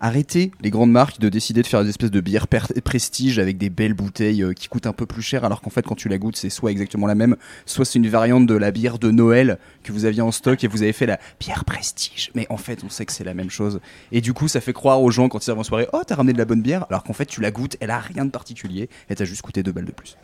[0.00, 3.70] arrêtez les grandes marques de décider de faire des espèces de bières prestige avec des
[3.70, 6.18] belles bouteilles euh, qui coûtent un peu plus cher, alors qu'en fait, quand tu la
[6.18, 7.36] goûtes, c'est soit exactement la même,
[7.66, 10.66] soit c'est une variante de la bière de Noël que vous aviez en stock et
[10.66, 12.30] vous avez fait la bière prestige.
[12.34, 13.80] Mais en fait, on sait que c'est la même chose.
[14.12, 16.14] Et du coup, ça fait croire aux gens quand ils arrivent en soirée, oh, t'as
[16.14, 18.30] ramené de la bonne bière, alors qu'en fait, tu la goûtes, elle a rien de
[18.30, 20.16] particulier, et t'as juste coûté deux balles de plus.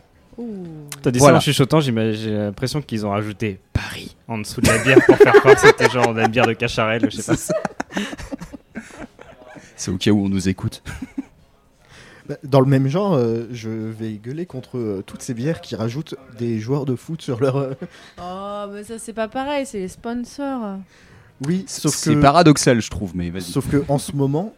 [1.01, 1.39] T'as dit Voilà.
[1.39, 5.17] ça en chuchotant, j'ai l'impression qu'ils ont rajouté Paris en dessous de la bière pour
[5.17, 8.01] faire croire que c'était genre de la bière de Cacharel, je sais pas.
[9.77, 10.83] C'est au cas où on nous écoute.
[12.27, 15.75] Bah, Dans le même genre, euh, je vais gueuler contre euh, toutes ces bières qui
[15.77, 17.55] rajoutent des joueurs de foot sur leur.
[17.55, 17.73] euh,
[18.21, 20.77] Oh, mais ça, c'est pas pareil, c'est les sponsors.
[21.45, 23.43] Oui, sauf C'est que paradoxal, je trouve, mais vas-y.
[23.43, 24.53] sauf que en ce moment,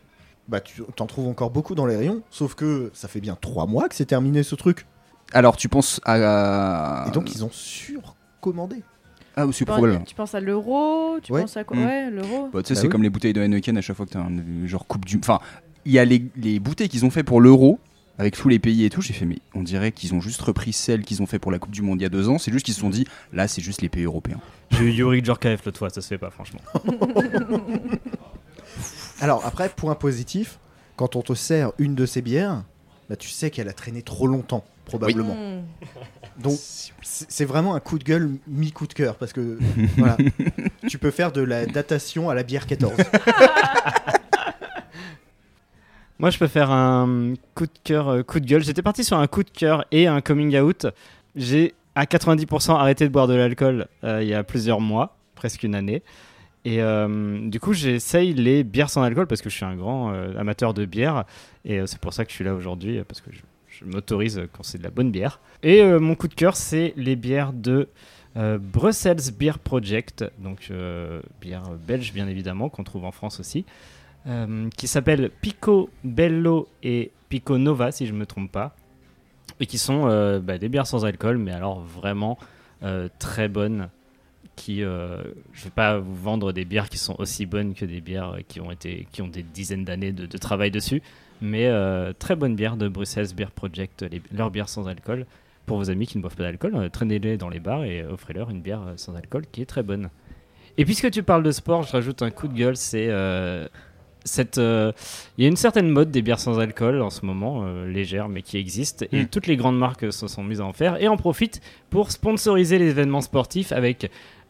[0.47, 2.23] bah tu t'en trouves encore beaucoup dans les rayons.
[2.31, 4.87] Sauf que ça fait bien trois mois que c'est terminé ce truc.
[5.33, 7.05] Alors, tu penses à.
[7.07, 8.81] Et donc ils ont surcommandé.
[9.47, 10.31] Ah, Tu penses-.
[10.31, 11.41] Tu à l'euro Tu Ouais.
[11.41, 11.85] penses à quoi Mm.
[11.85, 12.49] Ouais, l'euro.
[12.53, 12.91] Bah, tu sais, Bah c'est oui.
[12.91, 15.17] comme les bouteilles de Heineken à chaque fois que t'as un genre coupe du.
[15.17, 15.39] Enfin,
[15.85, 17.79] il y a les, les bouteilles qu'ils ont fait pour l'euro.
[18.17, 20.73] Avec tous les pays et tout, j'ai fait, mais on dirait qu'ils ont juste repris
[20.73, 22.37] celles qu'ils ont fait pour la Coupe du Monde il y a deux ans.
[22.37, 24.41] C'est juste qu'ils se sont dit, là, c'est juste les pays européens.
[24.71, 26.59] J'ai eu Yuri Djorkaeff l'autre fois, ça se fait pas franchement.
[29.21, 30.59] Alors après, point positif,
[30.97, 32.63] quand on te sert une de ces bières,
[33.09, 35.35] bah tu sais qu'elle a traîné trop longtemps, probablement.
[35.35, 35.63] Mm.
[36.41, 36.57] Donc
[37.01, 39.57] c'est vraiment un coup de gueule mi coup de cœur parce que
[39.97, 40.17] voilà,
[40.87, 42.93] tu peux faire de la datation à la bière 14.
[46.19, 48.61] Moi, je peux faire un coup de cœur, euh, coup de gueule.
[48.61, 50.85] J'étais parti sur un coup de cœur et un coming out.
[51.37, 55.63] J'ai à 90% arrêté de boire de l'alcool euh, il y a plusieurs mois, presque
[55.63, 56.03] une année.
[56.65, 60.11] Et euh, du coup, j'essaye les bières sans alcool parce que je suis un grand
[60.11, 61.23] euh, amateur de bière.
[61.65, 63.39] Et euh, c'est pour ça que je suis là aujourd'hui, parce que je,
[63.79, 65.39] je m'autorise quand c'est de la bonne bière.
[65.63, 67.87] Et euh, mon coup de cœur, c'est les bières de
[68.37, 73.65] euh, Brussels Beer Project, donc euh, bière belge bien évidemment, qu'on trouve en France aussi
[74.77, 78.75] qui s'appellent Pico Bello et Pico Nova, si je ne me trompe pas,
[79.59, 80.05] et qui sont
[80.43, 82.37] bah, des bières sans alcool, mais alors vraiment
[83.17, 83.89] très bonnes.
[84.55, 85.23] Qui, euh,
[85.53, 88.59] je vais pas vous vendre des bières qui sont aussi bonnes que des bières qui
[88.59, 91.01] ont été, qui ont des dizaines d'années de travail dessus,
[91.41, 95.25] Mais euh, très bonne bière de Bruxelles Beer Project, les- leur bière sans alcool.
[95.65, 98.49] Pour vos amis qui ne boivent pas d'alcool, euh, traînez-les dans les bars et offrez-leur
[98.49, 100.09] une bière euh, sans alcool qui est très bonne.
[100.77, 103.67] Et puisque tu parles de sport, je rajoute un coup de gueule, c'est euh,
[104.23, 104.57] cette...
[104.57, 104.91] euh,
[105.37, 108.29] Il y a une certaine mode des bières sans alcool en ce moment, euh, légère
[108.29, 109.27] mais qui existe, et Mm.
[109.27, 112.79] toutes les grandes marques se sont mises à en faire et en profitent pour sponsoriser
[112.79, 114.09] les événements sportifs avec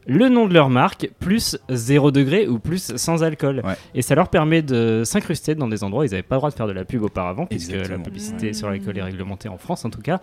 [0.09, 3.61] le nom de leur marque, plus 0 degré ou plus sans alcool.
[3.63, 3.75] Ouais.
[3.93, 6.49] Et ça leur permet de s'incruster dans des endroits où ils n'avaient pas le droit
[6.49, 8.53] de faire de la pub auparavant, puisque la publicité Mmh.
[8.53, 10.19] sur l'alcool est réglementée en France en tout cas.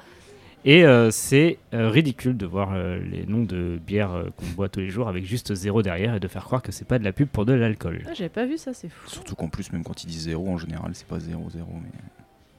[0.64, 4.68] Et euh, c'est euh, ridicule de voir euh, les noms de bières euh, qu'on boit
[4.68, 7.04] tous les jours avec juste zéro derrière et de faire croire que c'est pas de
[7.04, 8.02] la pub pour de l'alcool.
[8.08, 9.08] Ah, J'avais pas vu ça, c'est fou.
[9.08, 11.20] Surtout qu'en plus, même quand ils disent 0, en général, c'est pas 0-0.
[11.28, 11.60] Mais...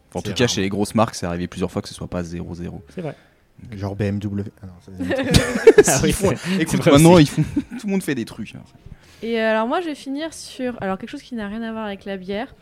[0.10, 2.08] Enfin, en tout cas, chez les grosses marques, c'est arrivé plusieurs fois que ce soit
[2.08, 2.80] pas 0-0.
[2.96, 3.14] C'est vrai.
[3.76, 4.44] Genre BMW.
[4.62, 4.74] Ah non,
[5.88, 7.44] Ah oui, Ils font- c'est- Écoute, vrai maintenant, ils font...
[7.80, 8.54] tout le monde fait des trucs.
[9.24, 11.86] Et alors moi je vais finir sur alors quelque chose qui n'a rien à voir
[11.86, 12.54] avec la bière,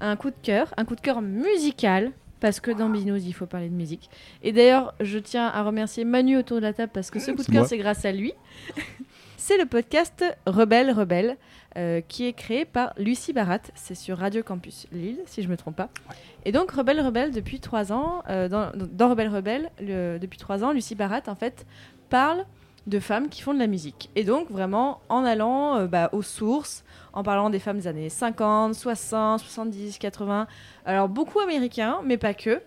[0.00, 3.46] un coup de cœur, un coup de cœur musical parce que dans Binous il faut
[3.46, 4.10] parler de musique.
[4.42, 7.42] Et d'ailleurs je tiens à remercier Manu autour de la table parce que ce coup
[7.42, 8.32] de cœur c'est grâce à lui.
[9.38, 11.36] c'est le podcast Rebelle Rebelle
[11.76, 13.60] euh, qui est créé par Lucie Barat.
[13.74, 15.88] C'est sur Radio Campus Lille si je me trompe pas.
[16.44, 20.64] Et donc Rebelle Rebelle depuis trois ans euh, dans, dans Rebelle Rebelle le- depuis trois
[20.64, 21.64] ans Lucie Barat en fait
[22.10, 22.44] parle
[22.88, 24.10] de femmes qui font de la musique.
[24.16, 28.08] Et donc, vraiment, en allant euh, bah, aux sources, en parlant des femmes des années
[28.08, 30.48] 50, 60, 70, 80.
[30.84, 32.60] Alors, beaucoup américains, mais pas que.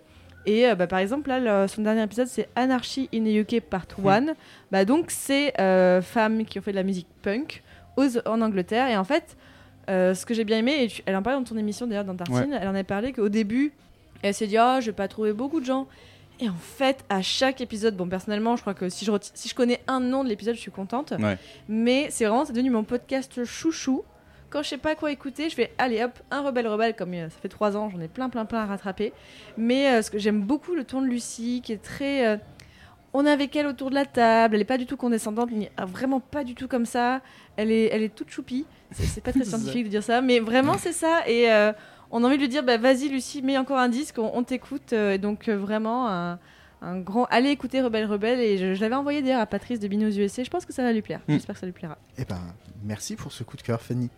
[0.46, 3.60] Et euh, bah, par exemple, là, le- son dernier épisode, c'est Anarchy in the UK
[3.60, 4.28] Part 1.
[4.70, 7.62] Bah, donc, c'est euh, femmes qui ont fait de la musique punk
[7.96, 8.88] aux- en Angleterre.
[8.88, 9.36] Et en fait,
[9.88, 12.04] euh, ce que j'ai bien aimé, et tu- elle en parlait dans ton émission d'ailleurs,
[12.04, 13.72] dans Tartine, elle en a parlé qu'au début,
[14.22, 15.86] elle s'est dit Ah, je vais pas trouver beaucoup de gens.
[16.38, 19.54] Et en fait, à chaque épisode, bon, personnellement, je crois que si je, si je
[19.54, 21.14] connais un nom de l'épisode, je suis contente.
[21.18, 21.38] Ouais.
[21.68, 24.02] Mais c'est vraiment, c'est devenu mon podcast chouchou.
[24.50, 27.28] Quand je sais pas quoi écouter, je vais aller hop, un rebelle rebelle, comme euh,
[27.30, 29.12] ça fait trois ans, j'en ai plein, plein, plein à rattraper.
[29.56, 32.26] Mais euh, ce que j'aime beaucoup, le ton de Lucie, qui est très.
[33.16, 35.68] On est avec elle autour de la table, elle est pas du tout condescendante, ni-
[35.76, 37.20] ah, vraiment pas du tout comme ça.
[37.56, 38.66] Elle est, elle est toute choupie.
[38.92, 41.26] C'est pas très scientifique de dire ça, mais vraiment c'est ça.
[41.28, 41.72] Et euh,
[42.10, 44.42] on a envie de lui dire, bah, vas-y Lucie, mets encore un disque, on, on
[44.42, 44.92] t'écoute.
[44.92, 46.38] Euh, et donc euh, vraiment un,
[46.82, 47.24] un grand.
[47.30, 48.40] Allez écouter Rebelle Rebelle.
[48.40, 50.44] Et je, je l'avais envoyé d'ailleurs à Patrice de Binous USA.
[50.44, 51.20] Je pense que ça va lui plaire.
[51.26, 51.32] Mm.
[51.32, 51.96] J'espère que ça lui plaira.
[52.18, 52.40] Eh ben,
[52.84, 54.10] merci pour ce coup de cœur, Fanny.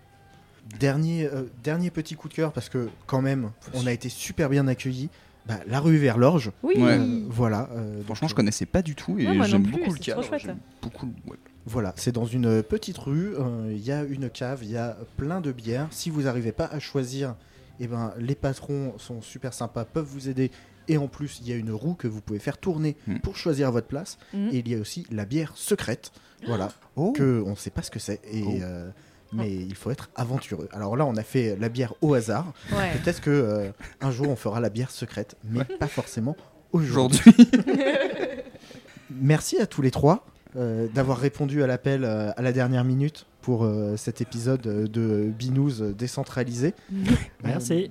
[0.79, 4.51] Dernier, euh, dernier petit coup de cœur, parce que quand même, on a été super
[4.51, 5.09] bien accueillis.
[5.49, 6.53] Bah, la rue vers l'orge.
[6.63, 6.75] Oui.
[6.77, 6.99] Ouais.
[6.99, 7.69] Euh, voilà.
[7.73, 10.23] euh, Franchement, donc, je connaissais pas du tout et Ouais, j'aime beaucoup le c'est trop
[10.23, 10.55] cadre.
[10.83, 11.37] beaucoup ouais.
[11.65, 13.35] Voilà, c'est dans une petite rue.
[13.37, 15.87] euh, Il y a une cave, il y a plein de bières.
[15.91, 17.35] Si vous n'arrivez pas à choisir,
[17.81, 20.51] eh ben, les patrons sont super sympas, peuvent vous aider.
[20.91, 23.19] Et en plus, il y a une roue que vous pouvez faire tourner Mm.
[23.19, 24.17] pour choisir votre place.
[24.33, 24.49] Mhm.
[24.53, 26.13] Et il y a aussi la bière secrète.
[26.47, 27.13] Voilà, Oh.
[27.13, 28.21] que on ne sait pas ce que c'est.
[28.33, 28.53] Et, Oh.
[28.63, 28.91] euh,
[29.33, 30.69] mais il faut être aventureux.
[30.73, 32.53] Alors là, on a fait la bière au hasard.
[32.73, 32.93] Ouais.
[33.03, 33.71] Peut-être que euh,
[34.01, 36.37] un jour on fera la bière secrète, mais pas forcément
[36.73, 37.33] aujourd'hui.
[39.11, 40.27] Merci à tous les trois
[40.57, 45.25] euh, d'avoir répondu à l'appel euh, à la dernière minute pour euh, cet épisode de
[45.31, 46.75] Binous décentralisé.
[47.45, 47.85] Merci.
[47.85, 47.89] Euh,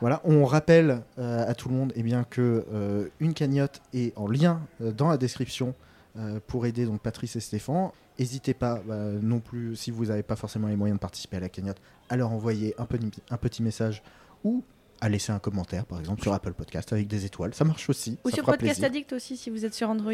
[0.00, 4.16] voilà, on rappelle euh, à tout le monde eh bien, que euh, une cagnotte est
[4.16, 5.74] en lien euh, dans la description
[6.18, 7.90] euh, pour aider donc Patrice et Stéphane.
[8.18, 11.40] N'hésitez pas bah, non plus, si vous n'avez pas forcément les moyens de participer à
[11.40, 14.02] la cagnotte, à leur envoyer un, petit- un petit message
[14.44, 14.64] ou
[15.00, 17.54] à laisser un commentaire, par exemple, sur Apple Podcast avec des étoiles.
[17.54, 18.18] Ça marche aussi.
[18.24, 18.86] Ou ça sur fera Podcast plaisir.
[18.86, 20.12] Addict aussi, si vous êtes sur Android.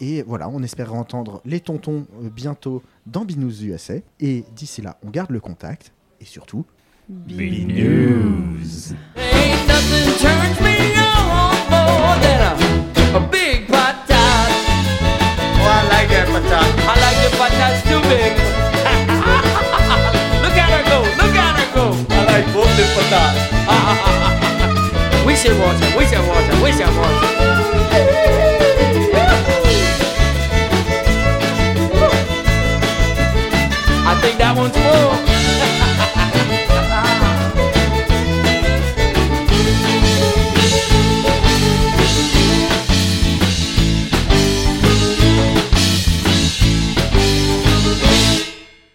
[0.00, 3.94] Et voilà, on espère entendre les tontons euh, bientôt dans Binous USA.
[4.20, 5.92] Et d'ici là, on garde le contact.
[6.20, 6.64] Et surtout,
[7.08, 8.94] Binous.
[9.16, 13.66] Ain't nothing turns me on more than a, a big
[18.16, 18.32] big.
[20.44, 21.84] look at her go, look at her go.
[22.10, 23.32] I like both them for that.
[25.26, 27.30] we should watch her, we should watch her, we should watch her.
[34.10, 35.16] I think that one's more.